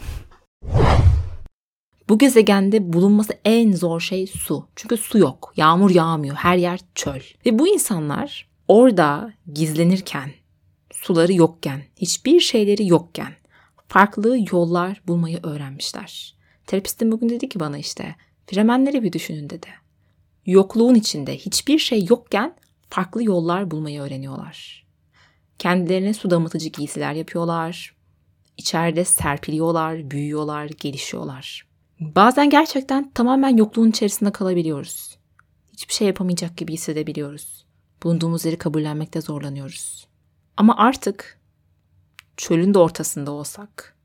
Bu 2.10 2.18
gezegende 2.18 2.94
bulunması 2.94 3.34
en 3.46 3.72
zor 3.72 4.00
şey 4.00 4.28
su. 4.28 4.68
Çünkü 4.76 4.98
su 4.98 5.18
yok. 5.18 5.54
Yağmur 5.58 5.90
yağmıyor. 5.90 6.36
Her 6.36 6.58
yer 6.58 6.80
çöl. 6.96 7.22
Ve 7.46 7.60
bu 7.60 7.68
insanlar 7.68 8.50
orada 8.68 9.34
gizlenirken, 9.54 10.32
suları 10.94 11.34
yokken, 11.34 11.84
hiçbir 11.98 12.40
şeyleri 12.40 12.88
yokken 12.88 13.34
farklı 13.88 14.38
yollar 14.52 15.02
bulmayı 15.08 15.40
öğrenmişler. 15.44 16.36
Terapistim 16.68 17.12
bugün 17.12 17.30
dedi 17.30 17.50
ki 17.50 17.60
bana 17.60 17.78
işte, 17.78 18.16
Fremenleri 18.48 19.04
bir 19.04 19.14
düşünün 19.14 19.50
dedi. 19.50 19.68
Yokluğun 20.46 20.96
içinde 20.96 21.38
hiçbir 21.38 21.80
şey 21.80 22.06
yokken 22.10 22.56
farklı 22.90 23.24
yollar 23.24 23.72
bulmayı 23.72 24.02
öğreniyorlar. 24.02 24.86
Kendilerine 25.60 26.14
su 26.14 26.30
damıtıcı 26.30 26.70
giysiler 26.70 27.14
yapıyorlar. 27.14 27.96
İçeride 28.58 29.06
serpiliyorlar, 29.06 30.12
büyüyorlar, 30.12 30.70
gelişiyorlar. 30.80 31.68
Bazen 32.00 32.50
gerçekten 32.50 33.12
tamamen 33.12 33.58
yokluğun 33.58 33.90
içerisinde 33.90 34.32
kalabiliyoruz. 34.32 35.18
Hiçbir 35.74 35.94
şey 35.94 36.08
yapamayacak 36.08 36.58
gibi 36.58 36.74
hissedebiliyoruz. 36.74 37.66
Bulunduğumuz 38.04 38.46
yeri 38.46 38.58
kabullenmekte 38.58 39.22
zorlanıyoruz. 39.22 40.08
Ama 40.58 40.78
artık 40.78 41.40
çölün 42.38 42.74
de 42.74 42.80
ortasında 42.80 43.32
olsak, 43.32 43.96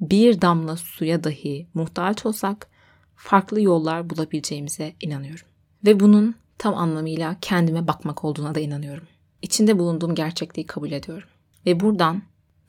bir 0.00 0.40
damla 0.40 0.76
suya 0.76 1.24
dahi 1.24 1.66
muhtaç 1.74 2.26
olsak 2.26 2.68
farklı 3.16 3.60
yollar 3.60 4.10
bulabileceğimize 4.10 4.92
inanıyorum. 5.00 5.46
Ve 5.86 6.00
bunun 6.00 6.34
tam 6.58 6.74
anlamıyla 6.74 7.36
kendime 7.40 7.88
bakmak 7.88 8.24
olduğuna 8.24 8.54
da 8.54 8.60
inanıyorum. 8.60 9.06
İçinde 9.42 9.78
bulunduğum 9.78 10.14
gerçekliği 10.14 10.66
kabul 10.66 10.92
ediyorum. 10.92 11.28
Ve 11.66 11.80
buradan 11.80 12.22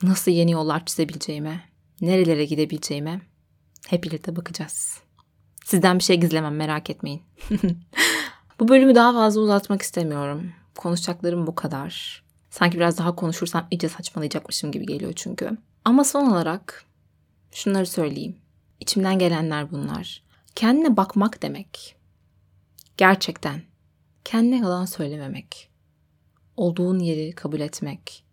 nasıl 0.04 0.32
yeni 0.32 0.52
yollar 0.52 0.86
çizebileceğime, 0.86 1.62
nerelere 2.02 2.46
gidebileceğime 2.46 3.22
hep 3.88 4.04
birlikte 4.04 4.36
bakacağız. 4.36 5.02
Sizden 5.66 6.00
bir 6.00 6.04
şey 6.04 6.20
gizlemem 6.20 6.56
merak 6.56 6.90
etmeyin. 6.90 7.22
bu 8.60 8.68
bölümü 8.68 8.96
daha 8.96 9.14
fazla 9.14 9.42
uzatmak 9.42 9.82
istemiyorum. 9.82 10.52
Konuşacaklarım 10.78 11.48
bu 11.48 11.56
kadar. 11.56 12.24
Sanki 12.50 12.78
biraz 12.78 12.98
daha 12.98 13.16
konuşursam 13.16 13.68
iyice 13.72 13.90
saçmalayacakmışım 13.90 14.72
gibi 14.72 14.86
geliyor 14.86 15.14
çünkü. 15.16 15.58
Ama 15.86 16.04
son 16.04 16.32
olarak 16.32 16.86
şunları 17.52 17.86
söyleyeyim. 17.86 18.38
İçimden 18.80 19.20
gelenler 19.20 19.72
bunlar. 19.72 20.24
Kendine 20.56 20.98
bakmak 20.98 21.42
demek. 21.42 21.96
Gerçekten 22.98 23.62
kendine 24.26 24.58
yalan 24.58 24.86
söylememek. 24.86 25.70
Olduğun 26.58 27.00
yeri 27.00 27.32
kabul 27.32 27.60
etmek 27.60 28.24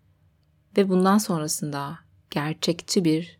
ve 0.76 0.88
bundan 0.88 1.18
sonrasında 1.18 1.98
gerçekçi 2.30 3.04
bir 3.04 3.38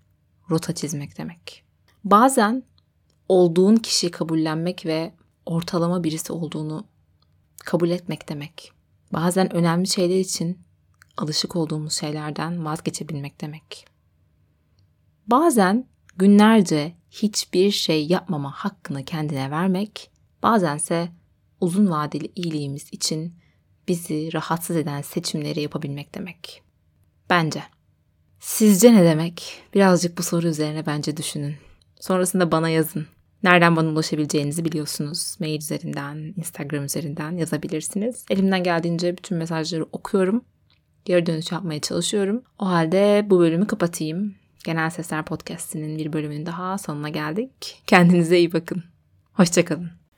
rota 0.51 0.75
çizmek 0.75 1.19
demek. 1.19 1.68
Bazen 2.05 2.63
olduğun 3.29 3.77
kişiyi 3.77 4.11
kabullenmek 4.11 4.87
ve 4.87 5.15
ortalama 5.47 6.05
birisi 6.05 6.33
olduğunu 6.33 6.87
kabul 7.65 7.91
etmek 7.91 8.29
demek. 8.29 8.73
Bazen 9.13 9.53
önemli 9.55 9.87
şeyler 9.87 10.21
için 10.21 10.59
alışık 11.17 11.57
olduğumuz 11.57 11.93
şeylerden 11.93 12.65
vazgeçebilmek 12.65 13.41
demek. 13.41 13.87
Bazen 15.27 15.89
günlerce 16.17 16.95
hiçbir 17.11 17.71
şey 17.71 18.07
yapmama 18.07 18.53
hakkını 18.53 19.05
kendine 19.05 19.51
vermek, 19.51 20.11
bazense 20.43 21.13
uzun 21.61 21.91
vadeli 21.91 22.33
iyiliğimiz 22.35 22.93
için 22.93 23.35
bizi 23.89 24.33
rahatsız 24.33 24.77
eden 24.77 25.03
seçimleri 25.03 25.61
yapabilmek 25.61 26.15
demek. 26.15 26.63
Bence. 27.31 27.63
Sizce 28.41 28.95
ne 28.95 29.05
demek? 29.05 29.63
Birazcık 29.75 30.19
bu 30.19 30.23
soru 30.23 30.47
üzerine 30.47 30.87
bence 30.87 31.17
düşünün. 31.17 31.68
Sonrasında 32.01 32.53
bana 32.53 32.69
yazın. 32.69 33.07
Nereden 33.43 33.77
bana 33.77 33.89
ulaşabileceğinizi 33.89 34.65
biliyorsunuz. 34.65 35.37
Mail 35.41 35.59
üzerinden, 35.59 36.35
Instagram 36.37 36.85
üzerinden 36.85 37.37
yazabilirsiniz. 37.37 38.25
Elimden 38.31 38.63
geldiğince 38.63 39.17
bütün 39.17 39.39
mesajları 39.39 39.87
okuyorum. 39.93 40.45
Geri 41.05 41.27
dönüş 41.27 41.53
yapmaya 41.53 41.81
çalışıyorum. 41.81 42.43
O 42.59 42.67
halde 42.67 43.27
bu 43.31 43.39
bölümü 43.39 43.67
kapatayım. 43.67 44.35
Genel 44.65 44.91
Sesler 44.91 45.25
Podcast'inin 45.25 45.99
bir 45.99 46.13
bölümünün 46.13 46.47
daha 46.47 46.79
sonuna 46.79 47.09
geldik. 47.09 47.83
Kendinize 47.87 48.39
iyi 48.39 48.53
bakın. 48.53 48.85
Hoşçakalın. 49.33 49.98